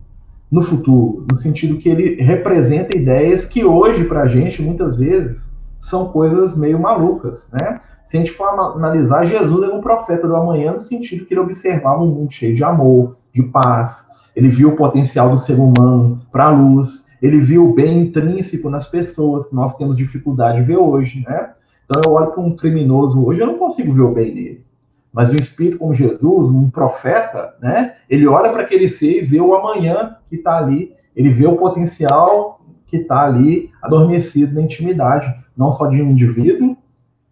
no 0.50 0.60
futuro, 0.60 1.24
no 1.30 1.36
sentido 1.36 1.78
que 1.78 1.88
ele 1.88 2.20
representa 2.20 2.96
ideias 2.96 3.46
que 3.46 3.64
hoje, 3.64 4.04
para 4.04 4.22
a 4.22 4.26
gente, 4.26 4.60
muitas 4.60 4.98
vezes, 4.98 5.54
são 5.78 6.08
coisas 6.08 6.56
meio 6.56 6.78
malucas, 6.78 7.50
né? 7.52 7.80
Se 8.04 8.16
a 8.16 8.20
gente 8.20 8.32
for 8.32 8.48
analisar, 8.48 9.24
Jesus 9.24 9.62
era 9.62 9.74
um 9.74 9.80
profeta 9.80 10.26
do 10.26 10.36
amanhã, 10.36 10.72
no 10.72 10.80
sentido 10.80 11.24
que 11.24 11.34
ele 11.34 11.40
observava 11.40 12.02
um 12.02 12.08
mundo 12.08 12.32
cheio 12.32 12.54
de 12.54 12.62
amor, 12.62 13.16
de 13.32 13.42
paz, 13.42 14.08
ele 14.34 14.48
viu 14.48 14.70
o 14.70 14.76
potencial 14.76 15.30
do 15.30 15.38
ser 15.38 15.58
humano 15.58 16.20
para 16.30 16.44
a 16.44 16.50
luz, 16.50 17.08
ele 17.20 17.38
viu 17.38 17.68
o 17.68 17.74
bem 17.74 18.00
intrínseco 18.00 18.68
nas 18.68 18.86
pessoas, 18.86 19.46
que 19.46 19.54
nós 19.54 19.76
temos 19.76 19.96
dificuldade 19.96 20.58
de 20.58 20.64
ver 20.64 20.76
hoje, 20.76 21.24
né? 21.26 21.50
Então 21.84 22.02
eu 22.04 22.12
olho 22.12 22.32
para 22.32 22.40
um 22.40 22.56
criminoso 22.56 23.24
hoje, 23.24 23.40
eu 23.40 23.46
não 23.46 23.58
consigo 23.58 23.92
ver 23.92 24.02
o 24.02 24.12
bem 24.12 24.34
nele. 24.34 24.64
Mas 25.12 25.32
um 25.32 25.36
espírito 25.36 25.78
como 25.78 25.92
Jesus, 25.92 26.50
um 26.50 26.70
profeta, 26.70 27.54
né? 27.60 27.94
Ele 28.08 28.26
olha 28.26 28.50
para 28.50 28.62
aquele 28.62 28.88
ser 28.88 29.22
e 29.22 29.26
vê 29.26 29.40
o 29.40 29.54
amanhã 29.54 30.16
que 30.28 30.36
está 30.36 30.58
ali, 30.58 30.92
ele 31.14 31.30
vê 31.30 31.46
o 31.46 31.56
potencial 31.56 32.60
que 32.86 32.96
está 32.96 33.24
ali 33.26 33.70
adormecido 33.82 34.54
na 34.54 34.62
intimidade, 34.62 35.32
não 35.56 35.70
só 35.70 35.86
de 35.86 36.02
um 36.02 36.10
indivíduo, 36.10 36.76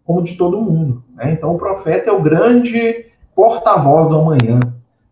como 0.05 0.23
de 0.23 0.35
todo 0.35 0.61
mundo. 0.61 1.03
Né? 1.15 1.33
Então 1.33 1.55
o 1.55 1.57
profeta 1.57 2.09
é 2.09 2.13
o 2.13 2.21
grande 2.21 3.05
porta-voz 3.35 4.07
do 4.07 4.19
amanhã. 4.19 4.59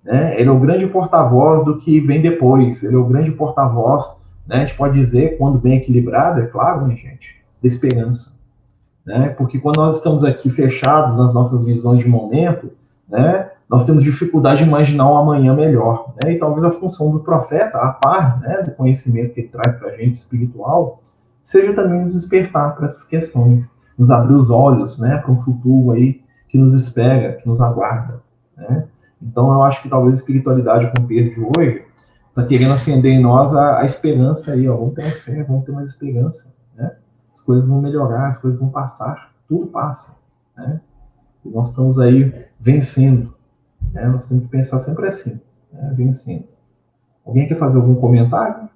Né? 0.03 0.39
Ele 0.39 0.49
é 0.49 0.51
o 0.51 0.59
grande 0.59 0.87
porta-voz 0.87 1.63
do 1.63 1.77
que 1.77 1.99
vem 1.99 2.21
depois. 2.21 2.83
Ele 2.83 2.95
é 2.95 2.97
o 2.97 3.05
grande 3.05 3.31
porta-voz, 3.31 4.03
né? 4.47 4.57
a 4.57 4.59
gente 4.59 4.75
pode 4.75 4.99
dizer, 4.99 5.37
quando 5.37 5.59
bem 5.59 5.77
equilibrado, 5.77 6.41
é 6.41 6.47
claro, 6.47 6.87
né, 6.87 6.95
gente, 6.95 7.35
da 7.61 7.67
esperança 7.67 8.39
né? 9.09 9.29
Porque 9.29 9.59
quando 9.59 9.77
nós 9.77 9.97
estamos 9.97 10.23
aqui 10.23 10.51
fechados 10.51 11.17
nas 11.17 11.33
nossas 11.33 11.65
visões 11.65 11.99
de 11.99 12.07
momento, 12.07 12.71
né? 13.09 13.49
Nós 13.67 13.83
temos 13.83 14.03
dificuldade 14.03 14.63
de 14.63 14.69
imaginar 14.69 15.11
um 15.11 15.17
amanhã 15.17 15.53
melhor, 15.55 16.13
né? 16.23 16.33
E 16.33 16.39
talvez 16.39 16.63
a 16.63 16.71
função 16.71 17.11
do 17.11 17.19
profeta, 17.19 17.77
a 17.79 17.89
par, 17.89 18.39
né, 18.39 18.61
do 18.61 18.71
conhecimento 18.71 19.33
que 19.33 19.41
ele 19.41 19.47
traz 19.49 19.75
para 19.75 19.89
a 19.89 19.97
gente 19.97 20.15
espiritual, 20.15 21.01
seja 21.43 21.73
também 21.73 22.03
nos 22.03 22.13
despertar 22.13 22.75
para 22.75 22.85
essas 22.85 23.03
questões, 23.03 23.67
nos 23.99 24.09
abrir 24.09 24.33
os 24.33 24.49
olhos, 24.49 24.97
né, 24.97 25.17
para 25.17 25.29
um 25.29 25.35
futuro 25.35 25.91
aí 25.91 26.23
que 26.47 26.57
nos 26.57 26.73
espera, 26.73 27.33
que 27.33 27.45
nos 27.45 27.59
aguarda, 27.59 28.21
né? 28.55 28.87
Então 29.21 29.51
eu 29.51 29.61
acho 29.61 29.83
que 29.83 29.89
talvez 29.89 30.15
a 30.15 30.17
espiritualidade 30.17 30.87
com 30.87 31.03
o 31.03 31.07
texto 31.07 31.33
de 31.33 31.41
hoje 31.41 31.83
está 32.29 32.45
querendo 32.45 32.71
acender 32.71 33.11
em 33.11 33.21
nós 33.21 33.53
a, 33.53 33.81
a 33.81 33.85
esperança 33.85 34.53
aí, 34.53 34.69
ó, 34.69 34.77
vamos 34.77 34.93
ter 34.93 35.01
mais 35.01 35.19
fé, 35.19 35.43
vamos 35.43 35.65
ter 35.65 35.73
mais 35.73 35.89
esperança, 35.89 36.53
né? 36.73 36.95
as 37.33 37.41
coisas 37.41 37.67
vão 37.67 37.81
melhorar, 37.81 38.29
as 38.29 38.37
coisas 38.37 38.57
vão 38.57 38.69
passar, 38.69 39.33
tudo 39.49 39.67
passa, 39.67 40.15
né? 40.55 40.79
E 41.43 41.49
nós 41.49 41.69
estamos 41.69 41.99
aí 41.99 42.45
vencendo, 42.57 43.33
né? 43.91 44.07
Nós 44.07 44.27
temos 44.29 44.45
que 44.45 44.49
pensar 44.49 44.79
sempre 44.79 45.09
assim, 45.09 45.41
né? 45.73 45.93
vencendo. 45.93 46.45
Alguém 47.25 47.47
quer 47.47 47.55
fazer 47.55 47.77
algum 47.77 47.95
comentário? 47.95 48.69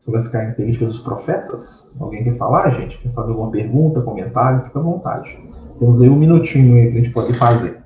Sobre 0.00 0.20
as 0.20 0.28
características 0.28 0.92
dos 0.92 1.02
profetas? 1.02 1.94
Alguém 2.00 2.24
quer 2.24 2.36
falar, 2.36 2.70
gente? 2.70 2.98
Quer 2.98 3.12
fazer 3.12 3.30
alguma 3.30 3.50
pergunta, 3.50 4.00
comentário? 4.00 4.64
Fica 4.64 4.78
à 4.78 4.82
vontade. 4.82 5.38
Temos 5.78 6.00
aí 6.00 6.08
um 6.08 6.16
minutinho 6.16 6.76
aí 6.76 6.90
que 6.90 6.98
a 6.98 7.02
gente 7.02 7.12
pode 7.12 7.34
fazer. 7.34 7.80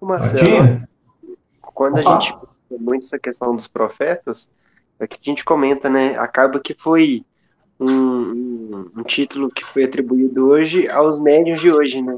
Marcelo, 0.00 0.82
quando 1.60 1.98
Opa. 1.98 2.16
a 2.16 2.20
gente 2.20 2.34
muito 2.80 3.04
essa 3.04 3.18
questão 3.18 3.54
dos 3.54 3.68
profetas, 3.68 4.50
é 4.98 5.06
que 5.06 5.16
a 5.20 5.24
gente 5.24 5.44
comenta, 5.44 5.88
né? 5.88 6.18
Acaba 6.18 6.58
que 6.58 6.74
foi 6.74 7.24
um, 7.78 7.90
um, 7.90 8.90
um 8.96 9.02
título 9.02 9.50
que 9.50 9.64
foi 9.64 9.84
atribuído 9.84 10.48
hoje 10.48 10.88
aos 10.88 11.20
médios 11.20 11.60
de 11.60 11.70
hoje, 11.70 12.02
né? 12.02 12.16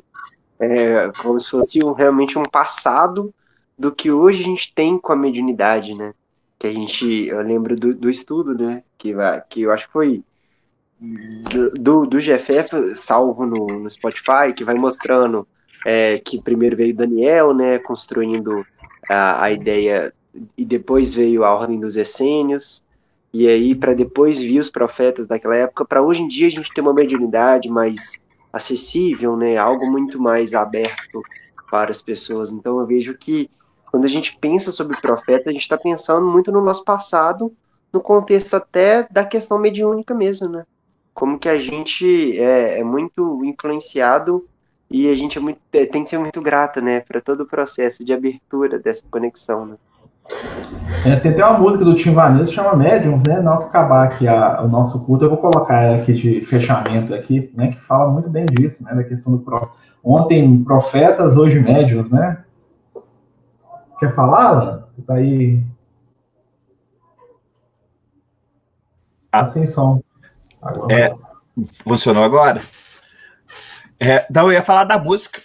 É, 0.60 1.10
como 1.22 1.40
se 1.40 1.50
fosse 1.50 1.82
um, 1.82 1.92
realmente 1.92 2.38
um 2.38 2.42
passado 2.42 3.32
do 3.78 3.90
que 3.90 4.10
hoje 4.10 4.42
a 4.42 4.44
gente 4.44 4.74
tem 4.74 4.98
com 4.98 5.12
a 5.12 5.16
mediunidade, 5.16 5.94
né? 5.94 6.12
Que 6.58 6.66
a 6.66 6.72
gente, 6.72 7.26
eu 7.26 7.40
lembro 7.40 7.74
do, 7.74 7.94
do 7.94 8.10
estudo, 8.10 8.54
né? 8.54 8.82
Que, 8.98 9.14
que 9.48 9.62
eu 9.62 9.72
acho 9.72 9.86
que 9.86 9.92
foi 9.92 10.22
do, 11.80 12.06
do 12.06 12.18
GFF, 12.18 12.94
salvo 12.94 13.46
no, 13.46 13.66
no 13.66 13.90
Spotify, 13.90 14.52
que 14.54 14.64
vai 14.64 14.74
mostrando 14.74 15.48
é, 15.86 16.18
que 16.18 16.42
primeiro 16.42 16.76
veio 16.76 16.94
Daniel, 16.94 17.54
né, 17.54 17.78
construindo 17.78 18.64
a, 19.08 19.44
a 19.44 19.50
ideia, 19.50 20.12
e 20.56 20.64
depois 20.64 21.14
veio 21.14 21.44
a 21.44 21.54
Ordem 21.54 21.80
dos 21.80 21.96
Essênios, 21.96 22.84
e 23.32 23.48
aí 23.48 23.74
para 23.74 23.94
depois 23.94 24.38
vir 24.38 24.60
os 24.60 24.70
profetas 24.70 25.26
daquela 25.26 25.56
época, 25.56 25.84
para 25.84 26.02
hoje 26.02 26.22
em 26.22 26.28
dia 26.28 26.48
a 26.48 26.50
gente 26.50 26.72
ter 26.72 26.80
uma 26.80 26.92
mediunidade 26.92 27.70
mais 27.70 28.20
acessível, 28.52 29.37
né, 29.37 29.57
algo 29.57 29.87
muito 29.90 30.21
mais 30.21 30.54
aberto 30.54 31.23
para 31.71 31.90
as 31.90 32.02
pessoas. 32.02 32.50
Então 32.50 32.78
eu 32.80 32.87
vejo 32.87 33.16
que 33.16 33.50
quando 33.90 34.04
a 34.04 34.09
gente 34.09 34.37
pensa 34.40 34.71
sobre 34.71 35.00
profeta, 35.00 35.50
a 35.50 35.52
gente 35.52 35.62
está 35.62 35.76
pensando 35.76 36.26
muito 36.26 36.52
no 36.52 36.62
nosso 36.62 36.85
passado, 36.85 37.52
no 37.92 38.00
contexto 38.00 38.54
até 38.54 39.07
da 39.11 39.25
questão 39.25 39.59
mediúnica 39.59 40.14
mesmo, 40.14 40.49
né? 40.49 40.64
Como 41.12 41.38
que 41.38 41.49
a 41.49 41.59
gente 41.59 42.38
é, 42.38 42.78
é 42.78 42.85
muito 42.85 43.45
influenciado 43.45 44.47
e 44.88 45.09
a 45.09 45.14
gente 45.14 45.38
é 45.38 45.40
muito, 45.40 45.61
é, 45.73 45.87
tem 45.87 46.04
que 46.04 46.11
ser 46.11 46.19
muito 46.19 46.40
grato, 46.40 46.80
né, 46.80 47.00
para 47.00 47.21
todo 47.21 47.42
o 47.42 47.47
processo 47.47 48.04
de 48.04 48.12
abertura 48.12 48.78
dessa 48.78 49.04
conexão, 49.11 49.66
né? 49.66 49.76
É, 51.04 51.16
tem 51.16 51.32
até 51.32 51.44
uma 51.44 51.58
música 51.58 51.84
do 51.84 51.94
Tim 51.94 52.12
Vanessa 52.12 52.50
que 52.50 52.56
chama 52.56 52.76
Mediums, 52.76 53.22
né? 53.26 53.40
Na 53.40 53.52
hora 53.52 53.60
que 53.60 53.68
acabar 53.68 54.04
aqui 54.04 54.28
a, 54.28 54.60
o 54.60 54.68
nosso 54.68 55.04
culto, 55.06 55.25
eu 55.25 55.30
vou 55.30 55.38
colocar 55.38 55.82
ela 55.82 55.96
aqui 55.96 56.12
de 56.12 56.44
fechamento 56.44 57.14
aqui, 57.14 57.50
né? 57.54 57.68
Que 57.68 57.80
fala 57.80 58.10
muito 58.10 58.28
bem 58.28 58.44
disso, 58.44 58.84
né? 58.84 58.94
Da 58.94 59.04
questão 59.04 59.32
do 59.32 59.38
pro... 59.38 59.70
ontem 60.04 60.62
profetas, 60.62 61.37
hoje 61.37 61.58
médiums, 61.58 62.10
né? 62.10 62.44
Quer 63.99 64.14
falar, 64.14 64.46
Alan? 64.46 64.84
Você 64.94 65.02
tá 65.02 65.14
aí. 65.14 65.62
Ah, 69.32 69.46
sem 69.46 69.66
som. 69.66 70.02
Agora. 70.60 70.94
É, 70.94 71.14
funcionou 71.82 72.25
agora? 72.25 72.60
É, 73.99 74.26
não, 74.30 74.46
eu 74.46 74.52
ia 74.52 74.62
falar 74.62 74.84
da 74.84 74.99
música. 74.99 75.40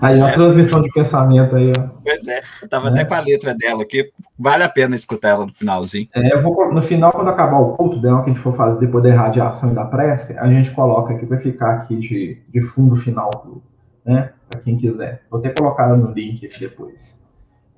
Aí, 0.00 0.16
uma 0.18 0.30
é. 0.30 0.32
transmissão 0.32 0.80
de 0.80 0.90
pensamento 0.90 1.56
aí, 1.56 1.72
ó. 1.76 1.88
Pois 2.04 2.26
é, 2.28 2.42
eu 2.62 2.68
tava 2.68 2.88
é. 2.88 2.90
até 2.90 3.04
com 3.04 3.14
a 3.14 3.20
letra 3.20 3.54
dela 3.54 3.82
aqui. 3.82 4.10
Vale 4.38 4.62
a 4.62 4.68
pena 4.68 4.94
escutar 4.94 5.30
ela 5.30 5.46
no 5.46 5.52
finalzinho. 5.52 6.08
É, 6.14 6.34
eu 6.34 6.42
vou, 6.42 6.72
no 6.72 6.82
final, 6.82 7.12
quando 7.12 7.28
acabar 7.28 7.58
o 7.58 7.76
culto 7.76 8.00
dela, 8.00 8.22
que 8.22 8.30
a 8.30 8.32
gente 8.32 8.42
for 8.42 8.54
fazer 8.54 8.78
depois 8.78 9.02
da 9.02 9.14
radiação 9.14 9.72
e 9.72 9.74
da 9.74 9.84
prece, 9.84 10.38
a 10.38 10.46
gente 10.46 10.70
coloca 10.72 11.14
aqui, 11.14 11.24
vai 11.24 11.38
ficar 11.38 11.74
aqui 11.74 11.96
de, 11.96 12.38
de 12.48 12.60
fundo 12.60 12.96
final, 12.96 13.62
né? 14.04 14.32
Para 14.48 14.60
quem 14.60 14.76
quiser. 14.76 15.22
Vou 15.30 15.40
até 15.40 15.50
colocar 15.50 15.88
no 15.96 16.12
link 16.12 16.44
aqui 16.46 16.60
depois. 16.60 17.24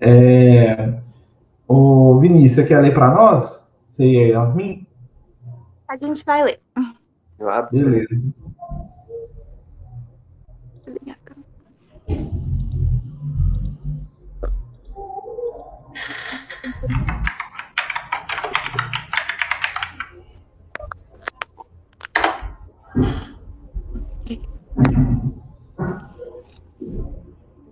É, 0.01 0.95
o 1.67 2.19
Vinícius, 2.21 2.53
você 2.53 2.65
quer 2.65 2.81
ler 2.81 2.95
para 2.95 3.13
nós? 3.13 3.69
Você 3.89 4.05
e 4.05 4.31
Yasmin? 4.31 4.87
A 5.89 5.97
gente 5.97 6.25
vai 6.25 6.45
ler. 6.45 6.61
Beleza. 7.73 8.07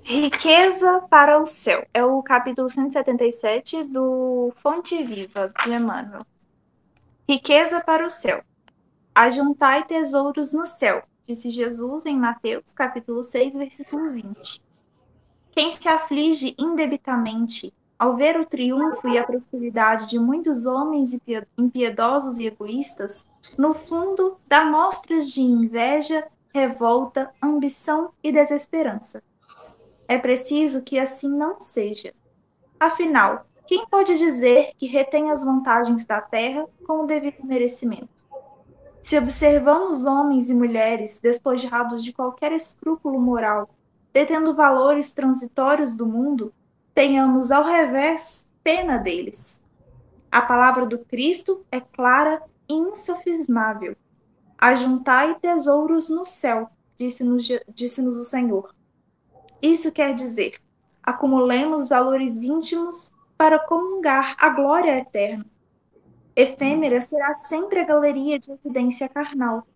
Riqueza 0.03 1.03
para 1.11 1.41
o 1.41 1.47
céu. 1.47 1.87
É 1.93 2.05
o 2.05 2.23
capítulo 2.23 2.71
177 2.71 3.85
do 3.85 4.53
Fonte 4.57 5.03
Viva 5.03 5.53
de 5.65 5.73
Emmanuel. 5.73 6.25
Riqueza 7.29 7.81
para 7.81 8.07
o 8.07 8.11
céu. 8.11 8.43
Ajuntai 9.15 9.85
tesouros 9.85 10.53
no 10.53 10.67
céu, 10.67 11.03
disse 11.27 11.51
Jesus 11.51 12.07
em 12.07 12.17
Mateus, 12.17 12.73
capítulo 12.73 13.23
6, 13.23 13.55
versículo 13.55 14.13
20. 14.13 14.63
Quem 15.51 15.73
se 15.73 15.89
aflige 15.89 16.55
indebitamente 16.59 17.75
ao 17.99 18.15
ver 18.15 18.39
o 18.39 18.47
triunfo 18.47 19.09
e 19.09 19.19
a 19.19 19.25
prosperidade 19.25 20.09
de 20.09 20.19
muitos 20.19 20.67
homens 20.67 21.19
impiedosos 21.57 22.39
e 22.39 22.47
egoístas, 22.47 23.27
no 23.57 23.75
fundo 23.75 24.39
dá 24.47 24.65
mostras 24.65 25.31
de 25.33 25.41
inveja, 25.41 26.27
revolta, 26.55 27.33
ambição 27.43 28.13
e 28.23 28.31
desesperança. 28.31 29.23
É 30.07 30.19
preciso 30.19 30.83
que 30.83 30.99
assim 30.99 31.35
não 31.35 31.59
seja. 31.59 32.15
Afinal, 32.79 33.47
quem 33.67 33.85
pode 33.87 34.17
dizer 34.17 34.73
que 34.79 34.87
retém 34.87 35.31
as 35.31 35.43
vantagens 35.43 36.05
da 36.05 36.21
terra 36.21 36.67
com 36.87 37.03
o 37.03 37.07
devido 37.07 37.45
merecimento? 37.45 38.16
Se 39.07 39.17
observamos 39.17 40.05
homens 40.05 40.51
e 40.51 40.55
mulheres 40.55 41.21
despojados 41.21 42.03
de 42.03 42.13
qualquer 42.13 42.51
escrúpulo 42.51 43.21
moral, 43.21 43.71
detendo 44.13 44.53
valores 44.53 45.13
transitórios 45.13 45.95
do 45.95 46.05
mundo, 46.05 46.53
tenhamos 46.93 47.53
ao 47.53 47.63
revés 47.63 48.45
pena 48.65 48.99
deles. 48.99 49.63
A 50.29 50.43
palavra 50.43 50.87
do 50.87 50.99
Cristo 50.99 51.65
é 51.71 51.81
clara 51.81 52.43
e 52.69 52.75
insofismável. 52.75 53.95
Ajuntai 54.59 55.39
tesouros 55.39 56.09
no 56.09 56.27
céu, 56.27 56.69
disse-nos 56.99 57.47
disse 57.73 58.01
o 58.01 58.25
Senhor. 58.25 58.75
Isso 59.63 59.93
quer 59.93 60.17
dizer, 60.17 60.59
acumulemos 61.01 61.89
valores 61.89 62.43
íntimos 62.43 63.13
para 63.39 63.57
comungar 63.57 64.35
a 64.41 64.49
glória 64.49 64.99
eterna. 64.99 65.47
Efêmera 66.37 67.01
será 67.01 67.33
sempre 67.33 67.81
a 67.81 67.85
galeria 67.85 68.39
de 68.39 68.53
evidência 68.53 69.09
carnal. 69.09 69.67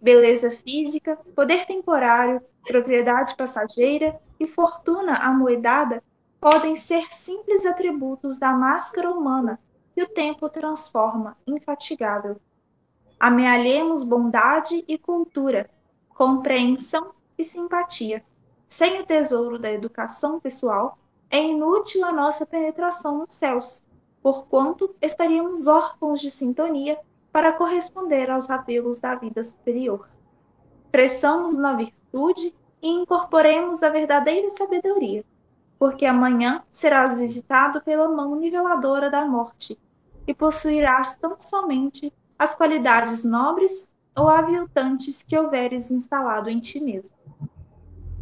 Beleza 0.00 0.50
física, 0.52 1.16
poder 1.34 1.66
temporário, 1.66 2.40
propriedade 2.62 3.36
passageira 3.36 4.20
e 4.38 4.46
fortuna 4.46 5.16
amoedada 5.16 6.02
podem 6.40 6.76
ser 6.76 7.12
simples 7.12 7.66
atributos 7.66 8.38
da 8.38 8.52
máscara 8.52 9.10
humana 9.10 9.58
que 9.92 10.02
o 10.02 10.08
tempo 10.08 10.48
transforma 10.48 11.36
infatigável. 11.46 12.36
Amealhemos 13.18 14.04
bondade 14.04 14.84
e 14.86 14.98
cultura, 14.98 15.68
compreensão 16.10 17.12
e 17.36 17.42
simpatia. 17.42 18.24
Sem 18.68 19.00
o 19.00 19.06
tesouro 19.06 19.58
da 19.58 19.72
educação 19.72 20.38
pessoal, 20.38 20.98
é 21.30 21.40
inútil 21.40 22.04
a 22.04 22.12
nossa 22.12 22.44
penetração 22.44 23.18
nos 23.18 23.32
céus, 23.32 23.83
porquanto 24.24 24.96
estaríamos 25.00 25.68
órfãos 25.68 26.20
de 26.20 26.32
sintonia 26.32 26.98
para 27.30 27.52
corresponder 27.52 28.28
aos 28.28 28.50
apelos 28.50 28.98
da 28.98 29.14
vida 29.14 29.44
superior. 29.44 30.08
Cresçamos 30.90 31.56
na 31.56 31.74
virtude 31.74 32.52
e 32.82 32.88
incorporemos 32.88 33.84
a 33.84 33.90
verdadeira 33.90 34.50
sabedoria 34.50 35.24
porque 35.84 36.06
amanhã 36.06 36.62
serás 36.72 37.18
visitado 37.18 37.80
pela 37.82 38.08
mão 38.08 38.36
niveladora 38.36 39.10
da 39.10 39.26
morte, 39.26 39.78
e 40.26 40.32
possuirás 40.32 41.16
tão 41.18 41.36
somente 41.38 42.10
as 42.38 42.54
qualidades 42.54 43.22
nobres 43.22 43.90
ou 44.16 44.28
aviltantes 44.28 45.22
que 45.22 45.36
houveres 45.36 45.90
instalado 45.90 46.48
em 46.48 46.58
ti 46.58 46.80
mesmo. 46.80 47.14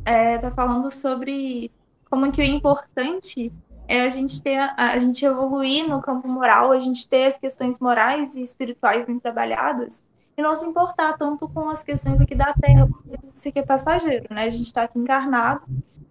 É, 0.05 0.38
tá 0.38 0.51
falando 0.51 0.91
sobre 0.91 1.71
como 2.11 2.33
que 2.33 2.41
o 2.41 2.45
importante 2.45 3.53
é 3.88 4.03
a 4.03 4.09
gente 4.09 4.42
ter 4.42 4.59
a, 4.77 4.99
gente 4.99 5.25
evoluir 5.25 5.88
no 5.88 6.01
campo 6.01 6.29
moral, 6.29 6.73
a 6.73 6.79
gente 6.79 7.09
ter 7.09 7.27
as 7.27 7.38
questões 7.38 7.79
morais 7.79 8.35
e 8.35 8.42
espirituais 8.42 9.05
bem 9.05 9.18
trabalhadas 9.18 10.03
e 10.37 10.42
não 10.42 10.55
se 10.55 10.64
importar 10.64 11.16
tanto 11.18 11.49
com 11.49 11.68
as 11.68 11.83
questões 11.83 12.21
aqui 12.21 12.35
da 12.35 12.55
Terra, 12.55 12.87
porque 12.87 13.18
isso 13.33 13.49
aqui 13.49 13.59
é 13.59 13.62
passageiro, 13.62 14.27
né? 14.31 14.45
A 14.45 14.51
gente 14.51 14.66
está 14.66 14.85
aqui 14.85 14.99
encarnado 14.99 15.62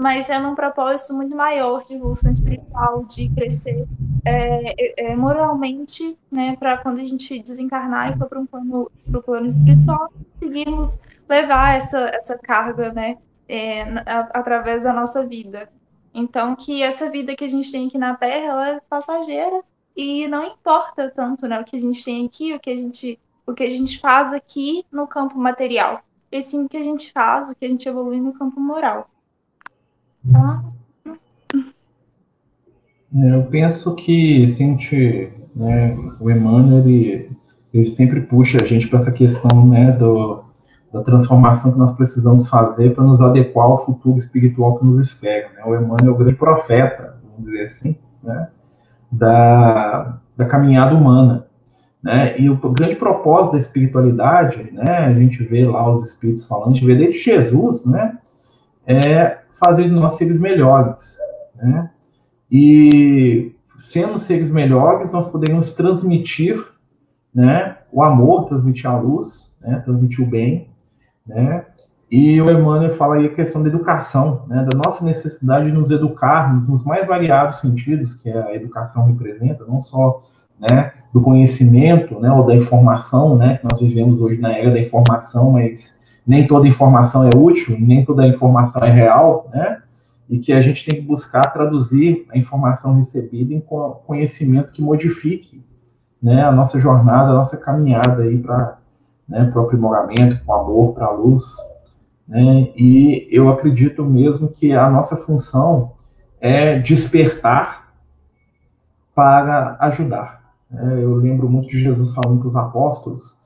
mas 0.01 0.31
é 0.31 0.39
num 0.39 0.55
propósito 0.55 1.13
muito 1.13 1.35
maior 1.35 1.85
de 1.85 1.93
evolução 1.93 2.31
espiritual, 2.31 3.05
de 3.05 3.29
crescer 3.29 3.87
é, 4.25 5.03
é, 5.05 5.11
é 5.11 5.15
moralmente, 5.15 6.17
né, 6.31 6.55
para 6.57 6.75
quando 6.79 7.01
a 7.01 7.03
gente 7.03 7.39
desencarnar 7.39 8.11
e 8.11 8.17
for 8.17 8.27
para 8.27 8.39
um 8.39 8.47
plano, 8.47 8.91
pro 9.11 9.21
plano 9.21 9.45
espiritual, 9.45 10.11
conseguirmos 10.39 10.99
levar 11.29 11.75
essa, 11.75 11.99
essa 12.15 12.35
carga, 12.35 12.91
né, 12.91 13.19
é, 13.47 13.83
a, 13.83 14.21
através 14.33 14.83
da 14.83 14.91
nossa 14.91 15.23
vida. 15.23 15.69
Então, 16.13 16.55
que 16.55 16.83
essa 16.83 17.09
vida 17.09 17.35
que 17.35 17.43
a 17.43 17.47
gente 17.47 17.71
tem 17.71 17.87
aqui 17.87 17.97
na 17.97 18.15
Terra, 18.15 18.45
ela 18.45 18.69
é 18.69 18.79
passageira 18.89 19.63
e 19.95 20.27
não 20.27 20.45
importa 20.45 21.09
tanto, 21.09 21.47
né, 21.47 21.59
o 21.59 21.63
que 21.63 21.75
a 21.75 21.79
gente 21.79 22.03
tem 22.03 22.25
aqui, 22.25 22.53
o 22.53 22.59
que 22.59 22.69
a 22.69 22.75
gente, 22.75 23.19
o 23.45 23.53
que 23.53 23.63
a 23.63 23.69
gente 23.69 23.99
faz 23.99 24.33
aqui 24.33 24.85
no 24.91 25.07
campo 25.07 25.37
material, 25.37 26.01
e 26.31 26.41
sim 26.41 26.65
o 26.65 26.69
que 26.69 26.77
a 26.77 26.83
gente 26.83 27.11
faz, 27.11 27.49
o 27.49 27.55
que 27.55 27.65
a 27.65 27.69
gente 27.69 27.87
evolui 27.87 28.19
no 28.19 28.33
campo 28.33 28.59
moral. 28.59 29.09
É, 33.13 33.35
eu 33.35 33.43
penso 33.47 33.93
que 33.95 34.45
assim, 34.45 34.71
gente, 34.71 35.31
né, 35.55 35.95
o 36.19 36.29
Emmanuel 36.29 36.85
ele, 36.85 37.29
ele 37.73 37.87
sempre 37.87 38.21
puxa 38.21 38.61
a 38.61 38.65
gente 38.65 38.87
para 38.87 38.99
essa 38.99 39.11
questão 39.11 39.67
né, 39.67 39.91
do, 39.91 40.43
da 40.91 41.01
transformação 41.01 41.71
que 41.71 41.79
nós 41.79 41.91
precisamos 41.93 42.49
fazer 42.49 42.93
para 42.93 43.03
nos 43.03 43.21
adequar 43.21 43.65
ao 43.65 43.77
futuro 43.77 44.17
espiritual 44.17 44.77
que 44.77 44.85
nos 44.85 44.99
espera. 44.99 45.49
Né? 45.55 45.63
O 45.65 45.75
Emmanuel 45.75 46.07
é 46.07 46.09
o 46.09 46.17
grande 46.17 46.35
profeta, 46.35 47.17
vamos 47.23 47.45
dizer 47.45 47.65
assim, 47.65 47.95
né, 48.21 48.49
da, 49.11 50.19
da 50.35 50.45
caminhada 50.45 50.95
humana. 50.95 51.47
Né? 52.03 52.37
E 52.39 52.49
o 52.49 52.57
grande 52.71 52.95
propósito 52.95 53.53
da 53.53 53.59
espiritualidade, 53.59 54.69
né, 54.71 55.05
a 55.05 55.13
gente 55.13 55.43
vê 55.43 55.65
lá 55.65 55.89
os 55.89 56.05
espíritos 56.07 56.45
falando, 56.45 56.71
a 56.71 56.73
gente 56.73 56.85
vê 56.85 56.95
desde 56.95 57.19
Jesus, 57.19 57.85
né, 57.85 58.17
é 58.85 59.37
fazer 59.63 59.83
de 59.83 59.91
nós 59.91 60.13
seres 60.13 60.39
melhores, 60.39 61.17
né? 61.55 61.91
E 62.51 63.55
sendo 63.77 64.17
seres 64.17 64.51
melhores, 64.51 65.11
nós 65.11 65.27
podemos 65.27 65.73
transmitir, 65.73 66.59
né, 67.33 67.77
o 67.91 68.03
amor, 68.03 68.45
transmitir 68.45 68.89
a 68.89 68.97
luz, 68.97 69.55
né, 69.61 69.79
transmitir 69.85 70.25
o 70.25 70.27
bem, 70.27 70.70
né? 71.25 71.65
E 72.11 72.41
o 72.41 72.51
Emmanuel 72.51 72.91
fala 72.91 73.15
aí 73.15 73.25
a 73.25 73.33
questão 73.33 73.63
da 73.63 73.69
educação, 73.69 74.43
né, 74.47 74.67
da 74.69 74.77
nossa 74.77 75.05
necessidade 75.05 75.67
de 75.67 75.71
nos 75.71 75.91
educarmos 75.91 76.67
nos 76.67 76.83
mais 76.83 77.07
variados 77.07 77.61
sentidos 77.61 78.15
que 78.15 78.29
a 78.29 78.53
educação 78.53 79.05
representa, 79.05 79.63
não 79.65 79.79
só, 79.79 80.21
né, 80.59 80.91
do 81.13 81.21
conhecimento, 81.21 82.19
né, 82.19 82.29
ou 82.29 82.45
da 82.45 82.53
informação, 82.53 83.37
né, 83.37 83.57
que 83.57 83.63
nós 83.63 83.79
vivemos 83.79 84.19
hoje 84.19 84.41
na 84.41 84.51
era 84.51 84.71
da 84.71 84.79
informação, 84.79 85.51
mas 85.51 86.01
nem 86.25 86.45
toda 86.47 86.67
informação 86.67 87.23
é 87.23 87.29
útil, 87.35 87.77
nem 87.79 88.03
toda 88.03 88.27
informação 88.27 88.83
é 88.83 88.91
real, 88.91 89.49
né? 89.53 89.81
E 90.29 90.37
que 90.37 90.53
a 90.53 90.61
gente 90.61 90.85
tem 90.85 91.01
que 91.01 91.05
buscar 91.05 91.41
traduzir 91.51 92.25
a 92.29 92.37
informação 92.37 92.95
recebida 92.95 93.53
em 93.53 93.63
conhecimento 94.05 94.71
que 94.71 94.81
modifique, 94.81 95.63
né, 96.21 96.43
a 96.43 96.51
nossa 96.51 96.79
jornada, 96.79 97.31
a 97.31 97.33
nossa 97.33 97.57
caminhada 97.57 98.23
aí 98.23 98.37
para 98.37 98.77
né, 99.31 99.49
o 99.55 99.59
aprimoramento, 99.61 100.43
com 100.45 100.53
amor, 100.53 100.93
para 100.93 101.05
a 101.05 101.11
luz. 101.11 101.55
Né? 102.27 102.69
E 102.75 103.27
eu 103.31 103.49
acredito 103.49 104.03
mesmo 104.03 104.49
que 104.49 104.73
a 104.73 104.89
nossa 104.89 105.15
função 105.15 105.93
é 106.41 106.77
despertar 106.77 107.93
para 109.15 109.77
ajudar. 109.79 110.53
Né? 110.69 111.01
Eu 111.01 111.15
lembro 111.15 111.49
muito 111.49 111.69
de 111.69 111.79
Jesus 111.79 112.13
falando 112.13 112.41
com 112.41 112.47
os 112.49 112.55
apóstolos, 112.57 113.39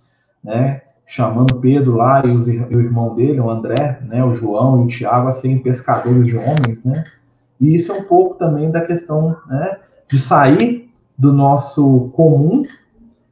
né? 0.43 0.81
chamando 1.05 1.59
Pedro 1.61 1.95
lá 1.95 2.25
e, 2.25 2.31
os, 2.31 2.47
e, 2.47 2.57
o 2.57 2.81
irmão 2.81 3.13
dele, 3.13 3.39
o 3.39 3.51
André, 3.51 3.99
né, 4.01 4.23
o 4.23 4.33
João 4.33 4.81
e 4.81 4.85
o 4.85 4.87
Tiago, 4.87 5.27
a 5.27 5.31
serem 5.31 5.59
pescadores 5.59 6.25
de 6.25 6.35
homens, 6.35 6.83
né? 6.83 7.03
E 7.61 7.75
isso 7.75 7.91
é 7.91 7.99
um 7.99 8.03
pouco 8.05 8.33
também 8.39 8.71
da 8.71 8.81
questão 8.81 9.37
né, 9.45 9.77
de 10.09 10.17
sair 10.17 10.89
do 11.15 11.31
nosso 11.31 12.09
comum 12.15 12.65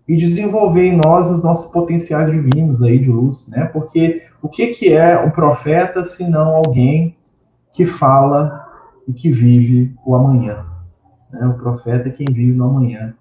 e 0.08 0.16
desenvolver 0.18 0.86
em 0.86 0.98
nós 0.98 1.30
os 1.30 1.44
nossos 1.44 1.72
potenciais 1.72 2.32
divinos 2.32 2.82
aí 2.82 3.00
de 3.00 3.10
luz, 3.10 3.48
né? 3.48 3.66
Porque 3.66 4.24
o 4.42 4.50
que, 4.50 4.68
que 4.68 4.94
é 4.94 5.20
um 5.20 5.30
profeta 5.30 6.04
se 6.04 6.30
não 6.30 6.56
alguém 6.56 7.16
que 7.72 7.86
fala 7.86 8.68
e 9.08 9.14
que 9.14 9.32
vive 9.32 9.96
o 10.06 10.16
amanhã? 10.16 10.66
Né? 11.32 11.48
O 11.48 11.54
profeta 11.54 12.10
é 12.10 12.12
quem 12.12 12.28
vive 12.30 12.54
no 12.54 12.66
amanhã. 12.66 13.14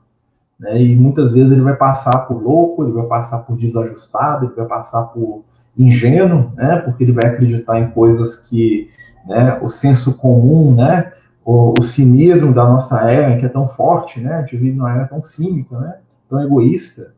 Né? 0.58 0.82
E 0.82 0.96
muitas 0.96 1.32
vezes 1.32 1.52
ele 1.52 1.62
vai 1.62 1.76
passar 1.76 2.18
por 2.26 2.42
louco, 2.42 2.82
ele 2.82 2.92
vai 2.92 3.06
passar 3.06 3.38
por 3.38 3.56
desajustado, 3.56 4.46
ele 4.46 4.54
vai 4.54 4.66
passar 4.66 5.02
por 5.04 5.44
ingênuo, 5.78 6.52
né? 6.54 6.76
Porque 6.84 7.04
ele 7.04 7.12
vai 7.12 7.30
acreditar 7.30 7.80
em 7.80 7.90
coisas 7.90 8.36
que 8.48 8.90
né, 9.26 9.58
o 9.62 9.68
senso 9.68 10.16
comum, 10.18 10.74
né? 10.74 11.12
O, 11.44 11.74
o 11.78 11.82
cinismo 11.82 12.52
da 12.52 12.64
nossa 12.64 13.00
era, 13.10 13.36
que 13.38 13.46
é 13.46 13.48
tão 13.48 13.66
forte, 13.66 14.20
né? 14.20 14.34
A 14.34 14.40
gente 14.40 14.56
vive 14.56 14.76
numa 14.76 14.92
era 14.94 15.06
tão 15.06 15.22
cínica, 15.22 15.78
né? 15.78 15.94
Tão 16.32 16.42
egoísta. 16.42 17.14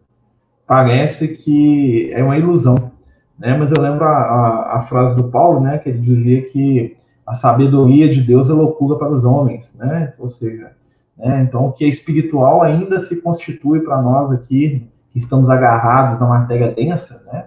Parece 0.67 1.37
que 1.37 2.11
é 2.13 2.21
uma 2.25 2.37
ilusão, 2.37 2.91
né? 3.39 3.57
Mas 3.57 3.71
eu 3.71 3.81
lembro 3.81 4.05
a, 4.05 4.11
a, 4.11 4.77
a 4.79 4.81
frase 4.81 5.15
do 5.15 5.31
Paulo, 5.31 5.61
né? 5.61 5.79
Que 5.79 5.89
ele 5.91 6.01
dizia 6.01 6.43
que 6.43 6.97
a 7.25 7.33
sabedoria 7.33 8.09
de 8.09 8.21
Deus 8.21 8.51
é 8.51 8.53
loucura 8.53 8.99
para 8.99 9.13
os 9.13 9.25
homens, 9.25 9.77
né? 9.79 10.13
Ou 10.19 10.29
seja, 10.29 10.73
né? 11.17 11.43
Então, 11.43 11.67
o 11.67 11.73
que 11.73 11.85
é 11.85 11.89
espiritual 11.89 12.63
ainda 12.65 12.99
se 12.99 13.23
constitui 13.23 13.83
para 13.83 14.03
nós 14.03 14.33
aqui, 14.33 14.85
que 15.13 15.19
estamos 15.19 15.49
agarrados 15.49 16.19
na 16.19 16.27
matéria 16.27 16.73
densa, 16.73 17.23
né? 17.33 17.47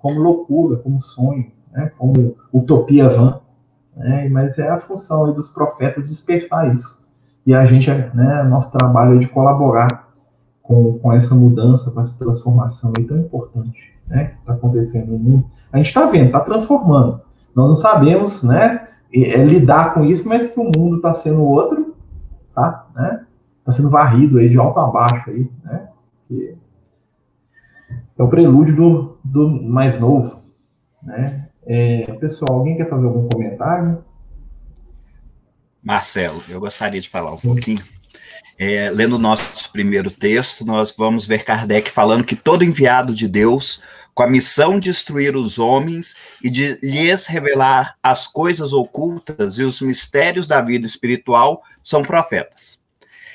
como 0.00 0.20
loucura, 0.20 0.76
como 0.76 1.00
sonho, 1.00 1.50
né? 1.72 1.90
como 1.98 2.36
utopia 2.52 3.08
vã. 3.08 3.40
Né? 3.96 4.28
Mas 4.28 4.56
é 4.56 4.68
a 4.68 4.78
função 4.78 5.32
dos 5.32 5.50
profetas 5.50 6.06
despertar 6.06 6.72
isso. 6.72 7.08
E 7.44 7.52
a 7.52 7.64
gente, 7.64 7.90
né, 7.90 8.44
nosso 8.44 8.70
trabalho 8.70 9.16
é 9.16 9.18
de 9.18 9.26
colaborar 9.26 10.07
com, 10.68 11.00
com 11.00 11.12
essa 11.12 11.34
mudança, 11.34 11.90
com 11.90 12.00
essa 12.00 12.16
transformação 12.16 12.92
aí 12.96 13.02
tão 13.02 13.16
importante 13.16 13.92
né, 14.06 14.26
que 14.26 14.38
está 14.38 14.52
acontecendo 14.52 15.10
no 15.10 15.18
mundo. 15.18 15.50
A 15.72 15.78
gente 15.78 15.86
está 15.86 16.06
vendo, 16.06 16.26
está 16.26 16.40
transformando. 16.40 17.20
Nós 17.56 17.68
não 17.68 17.76
sabemos 17.76 18.44
né, 18.44 18.86
é, 19.12 19.42
lidar 19.42 19.94
com 19.94 20.04
isso, 20.04 20.28
mas 20.28 20.46
que 20.46 20.60
o 20.60 20.70
mundo 20.76 20.96
está 20.96 21.12
sendo 21.14 21.42
outro 21.42 21.88
tá? 22.58 22.86
Né? 22.94 23.26
Tá 23.64 23.72
sendo 23.72 23.88
varrido 23.88 24.38
aí 24.38 24.48
de 24.48 24.58
alto 24.58 24.80
a 24.80 24.86
baixo 24.88 25.30
aí, 25.30 25.48
né? 25.62 25.88
Que 26.26 26.56
é 28.18 28.22
o 28.22 28.28
prelúdio 28.28 28.74
do, 28.74 29.18
do 29.22 29.48
mais 29.48 29.98
novo, 30.00 30.42
né? 31.02 31.48
É, 31.64 32.12
pessoal, 32.14 32.58
alguém 32.58 32.76
quer 32.76 32.88
fazer 32.88 33.06
algum 33.06 33.28
comentário? 33.28 34.02
Marcelo, 35.82 36.42
eu 36.48 36.58
gostaria 36.58 37.00
de 37.00 37.08
falar 37.08 37.32
um 37.32 37.38
pouquinho. 37.38 37.82
É, 38.58 38.90
lendo 38.90 39.14
o 39.14 39.20
nosso 39.20 39.70
primeiro 39.70 40.10
texto, 40.10 40.66
nós 40.66 40.92
vamos 40.96 41.24
ver 41.24 41.44
Kardec 41.44 41.92
falando 41.92 42.24
que 42.24 42.34
todo 42.34 42.64
enviado 42.64 43.14
de 43.14 43.28
Deus, 43.28 43.80
com 44.12 44.24
a 44.24 44.28
missão 44.28 44.80
de 44.80 44.90
instruir 44.90 45.36
os 45.36 45.60
homens 45.60 46.16
e 46.42 46.50
de 46.50 46.76
lhes 46.82 47.26
revelar 47.26 47.96
as 48.02 48.26
coisas 48.26 48.72
ocultas 48.72 49.60
e 49.60 49.62
os 49.62 49.80
mistérios 49.80 50.48
da 50.48 50.60
vida 50.60 50.84
espiritual, 50.84 51.62
são 51.84 52.02
profetas. 52.02 52.80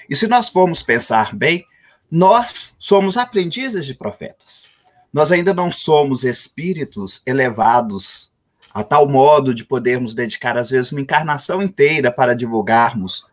E 0.09 0.15
se 0.15 0.27
nós 0.27 0.49
formos 0.49 0.83
pensar 0.83 1.33
bem, 1.33 1.65
nós 2.11 2.75
somos 2.77 3.15
aprendizes 3.15 3.85
de 3.85 3.95
profetas. 3.95 4.69
Nós 5.13 5.31
ainda 5.31 5.53
não 5.53 5.71
somos 5.71 6.25
espíritos 6.25 7.21
elevados 7.25 8.29
a 8.73 8.83
tal 8.83 9.07
modo 9.07 9.53
de 9.53 9.63
podermos 9.63 10.15
dedicar, 10.15 10.57
às 10.57 10.71
vezes, 10.71 10.91
uma 10.91 11.01
encarnação 11.01 11.61
inteira 11.61 12.11
para 12.11 12.33
divulgarmos 12.33 13.25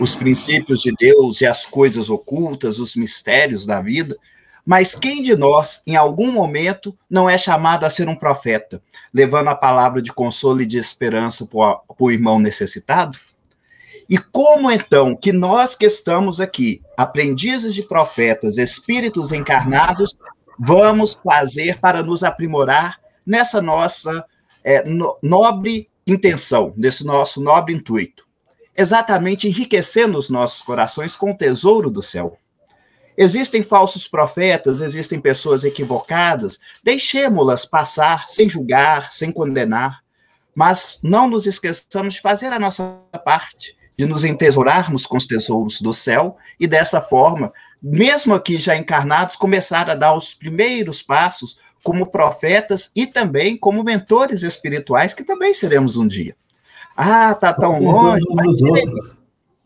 os 0.00 0.14
princípios 0.14 0.80
de 0.80 0.92
Deus 0.98 1.40
e 1.40 1.46
as 1.46 1.66
coisas 1.66 2.08
ocultas, 2.08 2.78
os 2.78 2.96
mistérios 2.96 3.66
da 3.66 3.80
vida. 3.80 4.16
Mas 4.64 4.94
quem 4.94 5.22
de 5.22 5.36
nós, 5.36 5.82
em 5.86 5.96
algum 5.96 6.32
momento, 6.32 6.96
não 7.10 7.28
é 7.28 7.36
chamado 7.36 7.84
a 7.84 7.90
ser 7.90 8.08
um 8.08 8.14
profeta, 8.14 8.80
levando 9.12 9.48
a 9.48 9.54
palavra 9.54 10.00
de 10.00 10.12
consolo 10.12 10.62
e 10.62 10.66
de 10.66 10.78
esperança 10.78 11.44
para 11.44 11.80
o 11.98 12.10
irmão 12.10 12.38
necessitado? 12.38 13.18
E 14.08 14.18
como 14.18 14.70
então 14.70 15.14
que 15.14 15.32
nós 15.32 15.74
que 15.74 15.86
estamos 15.86 16.40
aqui, 16.40 16.82
aprendizes 16.96 17.74
de 17.74 17.82
profetas, 17.82 18.58
espíritos 18.58 19.30
encarnados, 19.30 20.16
vamos 20.58 21.18
fazer 21.24 21.78
para 21.78 22.02
nos 22.02 22.24
aprimorar 22.24 22.98
nessa 23.24 23.62
nossa 23.62 24.24
é, 24.64 24.84
no, 24.88 25.16
nobre 25.22 25.88
intenção, 26.06 26.72
nesse 26.76 27.04
nosso 27.04 27.40
nobre 27.40 27.74
intuito? 27.74 28.26
Exatamente 28.76 29.48
enriquecendo 29.48 30.16
os 30.16 30.30
nossos 30.30 30.62
corações 30.62 31.16
com 31.16 31.32
o 31.32 31.36
tesouro 31.36 31.90
do 31.90 32.02
céu. 32.02 32.38
Existem 33.16 33.62
falsos 33.62 34.08
profetas, 34.08 34.80
existem 34.80 35.20
pessoas 35.20 35.64
equivocadas, 35.64 36.58
deixemos-las 36.82 37.66
passar 37.66 38.28
sem 38.28 38.48
julgar, 38.48 39.12
sem 39.12 39.30
condenar, 39.30 40.00
mas 40.54 40.98
não 41.02 41.28
nos 41.28 41.46
esqueçamos 41.46 42.14
de 42.14 42.20
fazer 42.20 42.52
a 42.52 42.58
nossa 42.58 42.82
parte, 43.24 43.76
de 43.96 44.06
nos 44.06 44.24
entesourarmos 44.24 45.04
com 45.04 45.18
os 45.18 45.26
tesouros 45.26 45.80
do 45.80 45.92
céu 45.92 46.38
e 46.58 46.66
dessa 46.66 47.02
forma, 47.02 47.52
mesmo 47.82 48.32
aqui 48.34 48.58
já 48.58 48.76
encarnados, 48.76 49.36
começar 49.36 49.90
a 49.90 49.94
dar 49.94 50.14
os 50.14 50.32
primeiros 50.32 51.02
passos 51.02 51.58
como 51.82 52.06
profetas 52.06 52.90
e 52.94 53.06
também 53.06 53.56
como 53.56 53.82
mentores 53.82 54.42
espirituais, 54.42 55.14
que 55.14 55.24
também 55.24 55.54
seremos 55.54 55.96
um 55.96 56.06
dia. 56.06 56.34
Ah, 56.96 57.34
tá 57.34 57.52
tão 57.52 57.80
longe. 57.82 58.24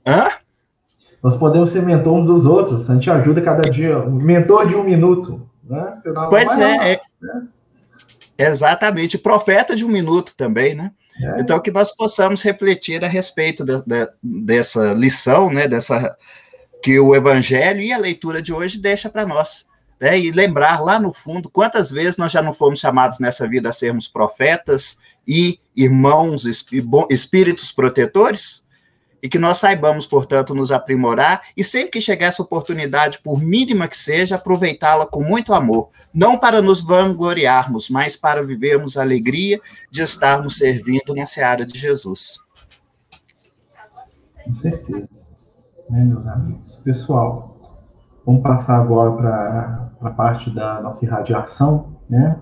Hã? 0.06 0.30
Nós 1.22 1.36
podemos 1.36 1.70
ser 1.70 1.82
mentor 1.82 2.14
uns 2.14 2.26
dos 2.26 2.44
outros, 2.44 2.88
a 2.88 2.94
gente 2.94 3.10
ajuda 3.10 3.40
cada 3.40 3.68
dia. 3.70 3.98
Mentor 4.00 4.68
de 4.68 4.76
um 4.76 4.84
minuto. 4.84 5.48
Né? 5.64 5.98
Pois 6.28 6.58
é, 6.58 6.92
é. 6.92 7.00
Né? 7.20 7.46
Exatamente. 8.36 9.16
Profeta 9.16 9.74
de 9.74 9.84
um 9.84 9.88
minuto 9.88 10.34
também, 10.36 10.74
né? 10.74 10.92
É. 11.20 11.40
Então, 11.40 11.60
que 11.60 11.70
nós 11.70 11.94
possamos 11.94 12.42
refletir 12.42 13.04
a 13.04 13.08
respeito 13.08 13.64
de, 13.64 13.76
de, 13.86 14.08
dessa 14.22 14.92
lição, 14.92 15.50
né, 15.50 15.68
dessa 15.68 16.16
que 16.82 16.98
o 16.98 17.14
Evangelho 17.14 17.80
e 17.80 17.92
a 17.92 17.98
leitura 17.98 18.42
de 18.42 18.52
hoje 18.52 18.78
deixa 18.78 19.08
para 19.08 19.24
nós. 19.24 19.66
Né, 20.00 20.18
e 20.18 20.32
lembrar 20.32 20.82
lá 20.82 20.98
no 20.98 21.12
fundo 21.12 21.48
quantas 21.48 21.90
vezes 21.90 22.16
nós 22.16 22.32
já 22.32 22.42
não 22.42 22.52
fomos 22.52 22.80
chamados 22.80 23.20
nessa 23.20 23.48
vida 23.48 23.68
a 23.68 23.72
sermos 23.72 24.08
profetas 24.08 24.98
e 25.26 25.60
irmãos, 25.74 26.44
espíritos 27.08 27.70
protetores, 27.72 28.64
e 29.22 29.28
que 29.28 29.38
nós 29.38 29.56
saibamos, 29.56 30.04
portanto, 30.04 30.54
nos 30.54 30.70
aprimorar 30.70 31.40
e 31.56 31.64
sempre 31.64 31.92
que 31.92 32.00
chegar 32.02 32.26
essa 32.26 32.42
oportunidade, 32.42 33.20
por 33.20 33.40
mínima 33.40 33.88
que 33.88 33.96
seja, 33.96 34.34
aproveitá-la 34.34 35.06
com 35.06 35.22
muito 35.22 35.54
amor, 35.54 35.88
não 36.12 36.38
para 36.38 36.60
nos 36.60 36.82
vangloriarmos, 36.82 37.88
mas 37.88 38.18
para 38.18 38.42
vivermos 38.42 38.98
a 38.98 39.02
alegria 39.02 39.58
de 39.90 40.02
estarmos 40.02 40.58
servindo 40.58 41.14
na 41.14 41.24
seara 41.24 41.64
de 41.64 41.78
Jesus. 41.78 42.38
Com 44.44 44.52
certeza, 44.52 45.08
né, 45.88 46.04
meus 46.04 46.26
amigos. 46.26 46.82
Pessoal, 46.84 47.53
vamos 48.24 48.42
passar 48.42 48.80
agora 48.80 49.12
para 49.12 49.90
a 50.00 50.10
parte 50.10 50.50
da 50.50 50.80
nossa 50.80 51.04
irradiação, 51.04 51.96
né? 52.08 52.36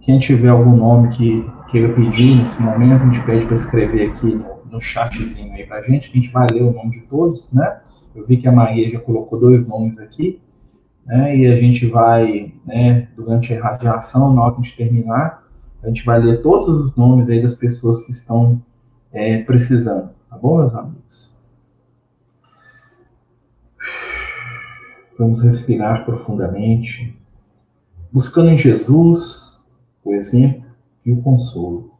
Quem 0.00 0.18
tiver 0.18 0.48
algum 0.48 0.76
nome 0.76 1.08
que 1.08 1.50
queira 1.70 1.92
pedir 1.94 2.36
nesse 2.36 2.60
momento, 2.62 3.02
a 3.02 3.06
gente 3.06 3.24
pede 3.24 3.44
para 3.44 3.54
escrever 3.54 4.10
aqui 4.10 4.26
no 4.26 4.56
no 4.70 4.80
chatzinho 4.80 5.52
aí 5.54 5.66
para 5.66 5.78
a 5.78 5.82
gente, 5.82 6.10
a 6.10 6.12
gente 6.12 6.30
vai 6.30 6.46
ler 6.52 6.62
o 6.62 6.72
nome 6.72 6.90
de 6.90 7.00
todos, 7.02 7.52
né? 7.52 7.80
Eu 8.14 8.26
vi 8.26 8.36
que 8.36 8.48
a 8.48 8.52
Maria 8.52 8.90
já 8.90 8.98
colocou 8.98 9.38
dois 9.38 9.66
nomes 9.66 9.98
aqui, 9.98 10.40
né? 11.04 11.36
E 11.36 11.46
a 11.46 11.56
gente 11.56 11.86
vai, 11.86 12.52
né, 12.64 13.08
durante 13.16 13.54
a 13.54 13.62
radiação, 13.62 14.32
na 14.32 14.42
hora 14.42 14.54
que 14.54 14.60
a 14.60 14.62
gente 14.62 14.76
terminar, 14.76 15.44
a 15.82 15.88
gente 15.88 16.04
vai 16.04 16.20
ler 16.20 16.42
todos 16.42 16.82
os 16.82 16.96
nomes 16.96 17.28
aí 17.28 17.42
das 17.42 17.54
pessoas 17.54 18.04
que 18.04 18.10
estão 18.10 18.60
é, 19.12 19.42
precisando, 19.42 20.10
tá 20.28 20.36
bom, 20.36 20.58
meus 20.58 20.74
amigos? 20.74 21.35
Vamos 25.18 25.42
respirar 25.42 26.04
profundamente, 26.04 27.18
buscando 28.12 28.50
em 28.50 28.56
Jesus 28.56 29.66
o 30.04 30.12
exemplo 30.12 30.66
e 31.04 31.12
o 31.12 31.22
consolo, 31.22 31.94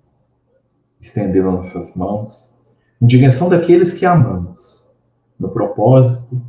estendendo 1.01 1.51
nossas 1.51 1.97
mãos 1.97 2.55
em 3.01 3.07
direção 3.07 3.49
daqueles 3.49 3.93
que 3.93 4.07
amamos, 4.07 4.91
no 5.39 5.51
propósito 5.51 6.41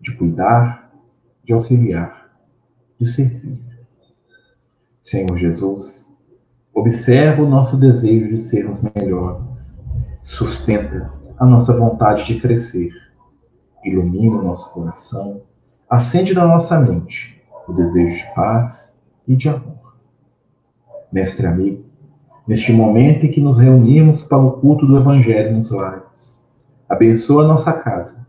de 0.00 0.16
cuidar, 0.16 0.92
de 1.44 1.52
auxiliar, 1.52 2.30
de 2.98 3.06
servir. 3.06 3.62
Senhor 5.00 5.36
Jesus, 5.36 6.16
observa 6.72 7.42
o 7.42 7.48
nosso 7.48 7.76
desejo 7.76 8.28
de 8.28 8.38
sermos 8.38 8.80
melhores, 8.94 9.80
sustenta 10.22 11.12
a 11.38 11.46
nossa 11.46 11.76
vontade 11.76 12.26
de 12.26 12.40
crescer, 12.40 12.92
ilumina 13.84 14.36
o 14.36 14.42
nosso 14.42 14.70
coração, 14.72 15.42
acende 15.88 16.34
na 16.34 16.46
nossa 16.46 16.78
mente 16.80 17.42
o 17.66 17.72
desejo 17.72 18.16
de 18.16 18.34
paz 18.34 19.00
e 19.26 19.34
de 19.34 19.48
amor. 19.48 19.96
Mestre 21.10 21.46
amigo, 21.46 21.84
neste 22.46 22.72
momento 22.72 23.24
em 23.24 23.30
que 23.30 23.40
nos 23.40 23.56
reunimos 23.56 24.22
para 24.22 24.38
o 24.38 24.52
culto 24.52 24.86
do 24.86 24.98
Evangelho 24.98 25.56
nos 25.56 25.70
lares, 25.70 26.46
abençoa 26.88 27.46
nossa 27.46 27.72
casa, 27.72 28.26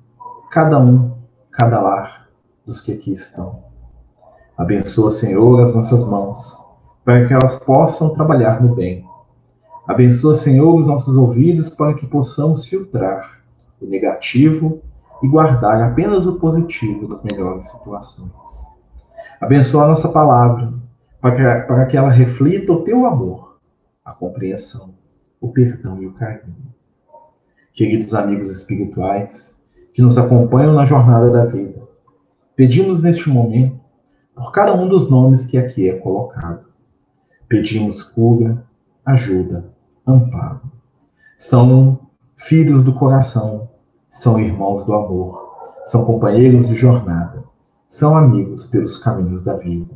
cada 0.52 0.80
um, 0.80 1.12
cada 1.52 1.82
lar 1.82 2.30
dos 2.66 2.80
que 2.80 2.94
aqui 2.94 3.12
estão. 3.12 3.64
Abençoa, 4.58 5.10
Senhor, 5.10 5.62
as 5.62 5.74
nossas 5.74 6.08
mãos, 6.08 6.58
para 7.04 7.28
que 7.28 7.34
elas 7.34 7.58
possam 7.60 8.14
trabalhar 8.14 8.62
no 8.62 8.74
bem. 8.76 9.06
Abençoa, 9.86 10.36
Senhor, 10.36 10.74
os 10.76 10.88
nossos 10.88 11.18
ouvidos 11.18 11.70
para 11.70 11.94
que 11.94 12.06
possamos 12.06 12.66
filtrar 12.66 13.42
o 13.82 13.86
negativo 13.86 14.82
e 15.22 15.28
guardar 15.28 15.82
apenas 15.82 16.26
o 16.26 16.40
positivo 16.40 17.08
das 17.08 17.22
melhores 17.24 17.66
situações. 17.66 18.68
Abençoa 19.42 19.86
a 19.86 19.88
nossa 19.90 20.10
palavra, 20.10 20.74
para 21.22 21.36
que, 21.36 21.68
para 21.68 21.86
que 21.86 21.98
ela 21.98 22.10
reflita 22.10 22.72
o 22.72 22.84
teu 22.84 23.06
amor, 23.06 23.60
a 24.04 24.12
compreensão, 24.12 24.94
o 25.40 25.50
perdão 25.50 26.02
e 26.02 26.08
o 26.08 26.14
carinho. 26.14 26.74
Queridos 27.74 28.14
amigos 28.14 28.50
espirituais 28.50 29.66
que 29.94 30.02
nos 30.02 30.18
acompanham 30.18 30.74
na 30.74 30.86
jornada 30.86 31.30
da 31.30 31.46
vida, 31.46 31.82
pedimos 32.56 33.02
neste 33.02 33.30
momento 33.30 33.80
por 34.36 34.52
cada 34.52 34.74
um 34.74 34.88
dos 34.88 35.10
nomes 35.10 35.46
que 35.46 35.58
aqui 35.58 35.90
é 35.90 35.98
colocado. 35.98 36.66
Pedimos 37.48 38.04
cura, 38.04 38.66
ajuda, 39.06 39.74
amparo. 40.08 40.62
São 41.36 42.00
filhos 42.36 42.84
do 42.84 42.94
coração, 42.94 43.70
são 44.10 44.40
irmãos 44.40 44.84
do 44.84 44.94
amor, 44.94 45.78
são 45.86 46.04
companheiros 46.04 46.68
de 46.68 46.74
jornada, 46.74 47.44
são 47.88 48.18
amigos 48.18 48.66
pelos 48.66 48.98
caminhos 48.98 49.44
da 49.44 49.56
vida. 49.56 49.94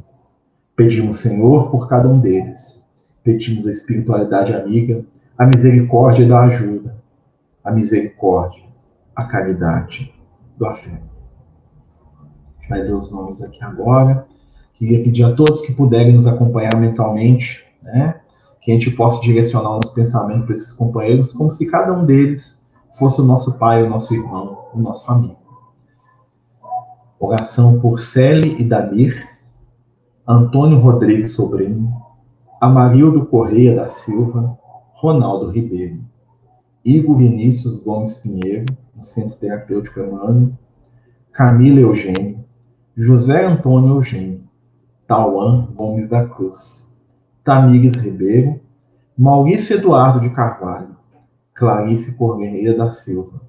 Pedimos, 0.76 1.18
Senhor, 1.18 1.70
por 1.70 1.90
cada 1.90 2.08
um 2.08 2.20
deles. 2.20 2.90
Pedimos 3.24 3.68
a 3.68 3.72
espiritualidade 3.72 4.54
amiga, 4.54 5.04
a 5.38 5.46
misericórdia 5.46 6.28
da 6.28 6.42
ajuda, 6.42 6.96
a 7.64 7.72
misericórdia, 7.72 8.64
a 9.16 9.24
caridade 9.26 10.14
do 10.58 10.66
afeto. 10.66 11.14
Vai 12.70 12.82
ler 12.82 12.94
os 12.94 13.12
nomes 13.12 13.42
aqui 13.42 13.64
agora. 13.64 14.28
Queria 14.74 15.04
pedir 15.04 15.24
a 15.24 15.36
todos 15.36 15.62
que 15.62 15.74
puderem 15.74 16.14
nos 16.14 16.28
acompanhar 16.28 16.76
mentalmente, 16.76 17.66
né, 17.82 18.20
que 18.62 18.72
a 18.72 18.74
gente 18.74 18.92
possa 18.92 19.22
direcionar 19.22 19.72
o 19.72 19.76
nosso 19.76 19.94
pensamento 19.94 20.46
para 20.46 20.54
esses 20.54 20.72
companheiros, 20.72 21.34
como 21.34 21.52
se 21.52 21.70
cada 21.70 21.94
um 21.94 22.06
deles 22.06 22.63
fosse 22.94 23.22
o 23.22 23.26
nosso 23.26 23.58
pai, 23.58 23.84
o 23.84 23.90
nosso 23.90 24.14
irmão, 24.14 24.66
o 24.74 24.80
nosso 24.80 25.12
amigo. 25.12 25.38
Oração 27.20 27.80
por 27.80 28.00
Cele 28.00 28.56
e 28.60 28.64
Damir, 28.64 29.28
Antônio 30.28 30.80
Rodrigues 30.80 31.32
Sobrinho, 31.32 31.94
Amarildo 32.62 33.26
Correia 33.26 33.76
da 33.76 33.88
Silva, 33.88 34.58
Ronaldo 34.94 35.50
Ribeiro, 35.50 36.00
Igor 36.86 37.18
Vinícius 37.18 37.80
Gomes 37.80 38.18
Pinheiro, 38.18 38.66
no 38.96 39.04
Centro 39.04 39.38
Terapêutico 39.38 40.00
Emmanuel, 40.00 40.52
Camila 41.32 41.80
Eugênio, 41.80 42.44
José 42.96 43.46
Antônio 43.46 43.96
Eugênio, 43.96 44.44
Tauan 45.08 45.68
Gomes 45.74 46.08
da 46.08 46.26
Cruz, 46.26 46.96
Tamires 47.44 48.00
Ribeiro, 48.02 48.60
Maurício 49.18 49.78
Eduardo 49.78 50.20
de 50.20 50.30
Carvalho, 50.30 50.96
Clarice 51.56 52.16
Correia 52.16 52.76
da 52.76 52.90
Silva, 52.90 53.42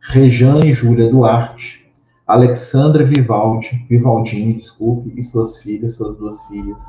Rejane 0.00 0.72
Júlia 0.72 1.10
Duarte, 1.10 1.90
Alexandra 2.26 3.04
Vivaldi, 3.04 3.86
Vivaldini, 3.88 4.54
desculpe, 4.54 5.12
e 5.16 5.22
suas 5.22 5.58
filhas, 5.62 5.94
suas 5.94 6.16
duas 6.16 6.46
filhas, 6.48 6.82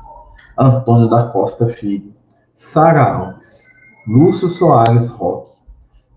Antônio 0.58 1.08
da 1.08 1.28
Costa 1.28 1.68
Filho, 1.68 2.12
Sara 2.54 3.14
Alves, 3.14 3.72
Lúcio 4.06 4.48
Soares 4.48 5.08
Roque, 5.08 5.56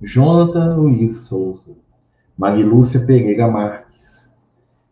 Jonathan 0.02 0.76
Luiz 0.76 1.26
Souza, 1.26 1.78
Marilúcia 2.38 3.06
Pereira 3.06 3.48
Marques, 3.48 4.36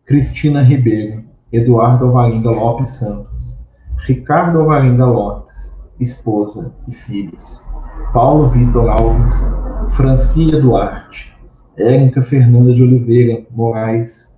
Cristina 0.06 0.62
Ribeiro, 0.62 1.24
Eduardo 1.52 2.06
Alvarenga 2.06 2.50
Lopes 2.50 2.90
Santos, 2.90 3.66
Ricardo 4.06 4.60
Alvarenga 4.60 5.06
Lopes, 5.06 5.84
esposa 5.98 6.72
e 6.88 6.92
filhos, 6.92 7.64
Paulo 8.12 8.48
Vitor 8.48 8.88
Alves, 8.88 9.52
Francia 9.90 10.60
Duarte, 10.60 11.32
Érica 11.76 12.20
Fernanda 12.20 12.74
de 12.74 12.82
Oliveira 12.82 13.46
Moraes, 13.52 14.36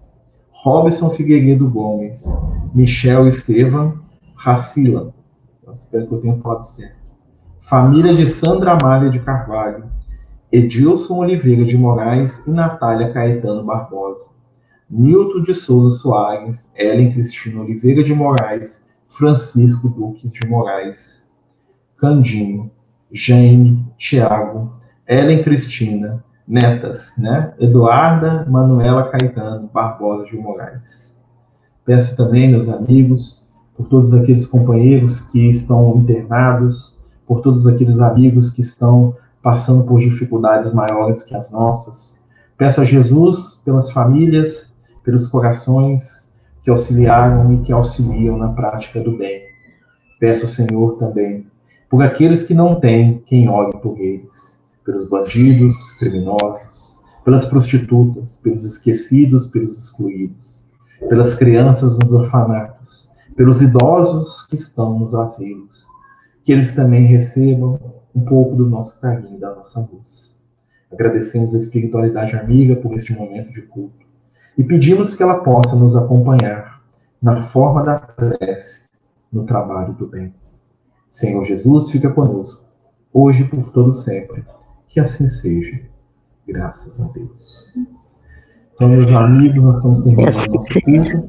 Robson 0.63 1.09
Figueiredo 1.09 1.71
Gomes, 1.71 2.25
Michel 2.75 3.27
Estevam, 3.27 3.99
Racila, 4.35 5.15
espero 5.75 6.07
que 6.07 6.15
eu 6.15 6.21
tenha 6.21 6.37
falado 6.37 6.63
certo, 6.63 6.97
família 7.61 8.15
de 8.15 8.27
Sandra 8.27 8.73
Amália 8.73 9.11
de 9.11 9.21
Carvalho, 9.21 9.85
Edilson 10.53 11.17
Oliveira 11.19 11.65
de 11.65 11.77
Moraes 11.77 12.47
e 12.47 12.51
Natália 12.51 13.11
Caetano 13.11 13.65
Barbosa, 13.65 14.27
Nilton 14.91 15.43
de 15.43 15.55
Souza 15.55 15.97
Soares, 15.97 16.71
Ellen 16.77 17.13
Cristina 17.13 17.63
Oliveira 17.63 18.03
de 18.03 18.15
Moraes, 18.15 18.87
Francisco 19.07 19.89
Duques 19.89 20.31
de 20.31 20.47
Moraes, 20.47 21.27
Candinho, 21.97 22.71
Jane, 23.13 23.87
Tiago, 23.99 24.73
Ellen 25.07 25.43
Cristina, 25.43 26.25
netas, 26.47 27.13
né? 27.19 27.53
Eduarda 27.59 28.47
Manuela 28.49 29.09
Caetano 29.11 29.69
Barbosa 29.73 30.25
de 30.25 30.37
Moraes. 30.37 31.25
Peço 31.85 32.17
também, 32.17 32.51
meus 32.51 32.69
amigos, 32.69 33.49
por 33.77 33.87
todos 33.89 34.15
aqueles 34.15 34.47
companheiros 34.47 35.21
que 35.21 35.49
estão 35.49 35.97
internados, 35.97 37.05
por 37.27 37.41
todos 37.43 37.67
aqueles 37.67 38.01
amigos 38.01 38.51
que 38.51 38.61
estão 38.61 39.15
passando 39.43 39.85
por 39.85 40.01
dificuldades 40.01 40.73
maiores 40.73 41.23
que 41.23 41.35
as 41.35 41.51
nossas. 41.51 42.23
Peço 42.57 42.81
a 42.81 42.85
Jesus 42.85 43.61
pelas 43.65 43.91
famílias, 43.91 44.81
pelos 45.03 45.27
corações 45.27 46.33
que 46.63 46.71
auxiliaram 46.71 47.53
e 47.55 47.59
que 47.59 47.73
auxiliam 47.73 48.39
na 48.39 48.51
prática 48.51 49.01
do 49.01 49.17
bem. 49.17 49.43
Peço, 50.21 50.47
Senhor, 50.47 50.97
também 50.99 51.47
por 51.93 52.03
aqueles 52.03 52.43
que 52.43 52.55
não 52.55 52.81
têm 52.81 53.19
quem 53.27 53.51
ore 53.51 53.79
por 53.83 54.01
eles 54.01 54.67
pelos 54.83 55.07
bandidos, 55.11 55.93
criminosos, 55.99 56.99
pelas 57.23 57.45
prostitutas, 57.45 58.39
pelos 58.39 58.65
esquecidos, 58.65 59.49
pelos 59.49 59.77
excluídos, 59.77 60.67
pelas 61.07 61.35
crianças 61.35 61.99
nos 61.99 62.11
orfanatos, 62.11 63.11
pelos 63.37 63.61
idosos 63.61 64.47
que 64.47 64.55
estão 64.55 64.99
nos 64.99 65.15
asilos, 65.15 65.87
que 66.43 66.51
eles 66.51 66.75
também 66.75 67.05
recebam 67.05 67.79
um 68.15 68.25
pouco 68.25 68.57
do 68.57 68.67
nosso 68.67 68.99
carinho, 68.99 69.39
da 69.39 69.55
nossa 69.55 69.87
luz. 69.93 70.41
Agradecemos 70.91 71.55
a 71.55 71.59
espiritualidade 71.59 72.35
amiga 72.35 72.75
por 72.75 72.95
este 72.95 73.13
momento 73.13 73.53
de 73.53 73.63
culto 73.67 74.07
e 74.57 74.65
pedimos 74.65 75.15
que 75.15 75.23
ela 75.23 75.41
possa 75.45 75.77
nos 75.77 75.95
acompanhar 75.95 76.81
na 77.21 77.43
forma 77.43 77.85
da 77.85 77.99
prece, 77.99 78.89
no 79.31 79.45
trabalho 79.45 79.93
do 79.93 80.07
bem. 80.07 80.33
Senhor 81.13 81.45
Jesus, 81.45 81.91
fica 81.91 82.09
conosco, 82.09 82.65
hoje 83.13 83.43
e 83.43 83.47
por 83.47 83.71
todo 83.71 83.93
sempre 83.93 84.43
que 84.89 84.99
assim 84.99 85.29
seja. 85.29 85.79
Graças 86.49 86.99
a 86.99 87.05
Deus. 87.09 87.75
Então, 88.75 88.89
meus 88.89 89.11
amigos, 89.11 89.63
nós 89.63 89.77
estamos 89.77 90.01
terminando 90.01 90.35
o 90.35 90.55
nosso 90.55 90.81
culto. 90.81 91.29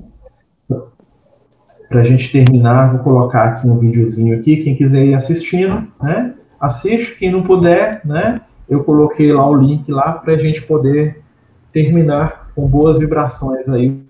Para 1.89 1.99
a 1.99 2.03
gente 2.05 2.31
terminar, 2.31 2.93
vou 2.93 3.03
colocar 3.03 3.43
aqui 3.43 3.67
um 3.67 3.77
videozinho 3.77 4.39
aqui. 4.39 4.63
Quem 4.63 4.77
quiser 4.77 5.05
ir 5.05 5.15
assistindo, 5.15 5.85
né? 6.01 6.33
Assiste. 6.61 7.17
Quem 7.17 7.29
não 7.29 7.43
puder, 7.43 8.01
né? 8.05 8.39
Eu 8.69 8.85
coloquei 8.85 9.33
lá 9.33 9.47
o 9.49 9.55
link 9.55 9.91
lá 9.91 10.13
para 10.13 10.33
a 10.33 10.37
gente 10.37 10.61
poder 10.61 11.21
terminar 11.73 12.51
com 12.55 12.65
boas 12.65 12.99
vibrações 12.99 13.67
aí 13.67 14.01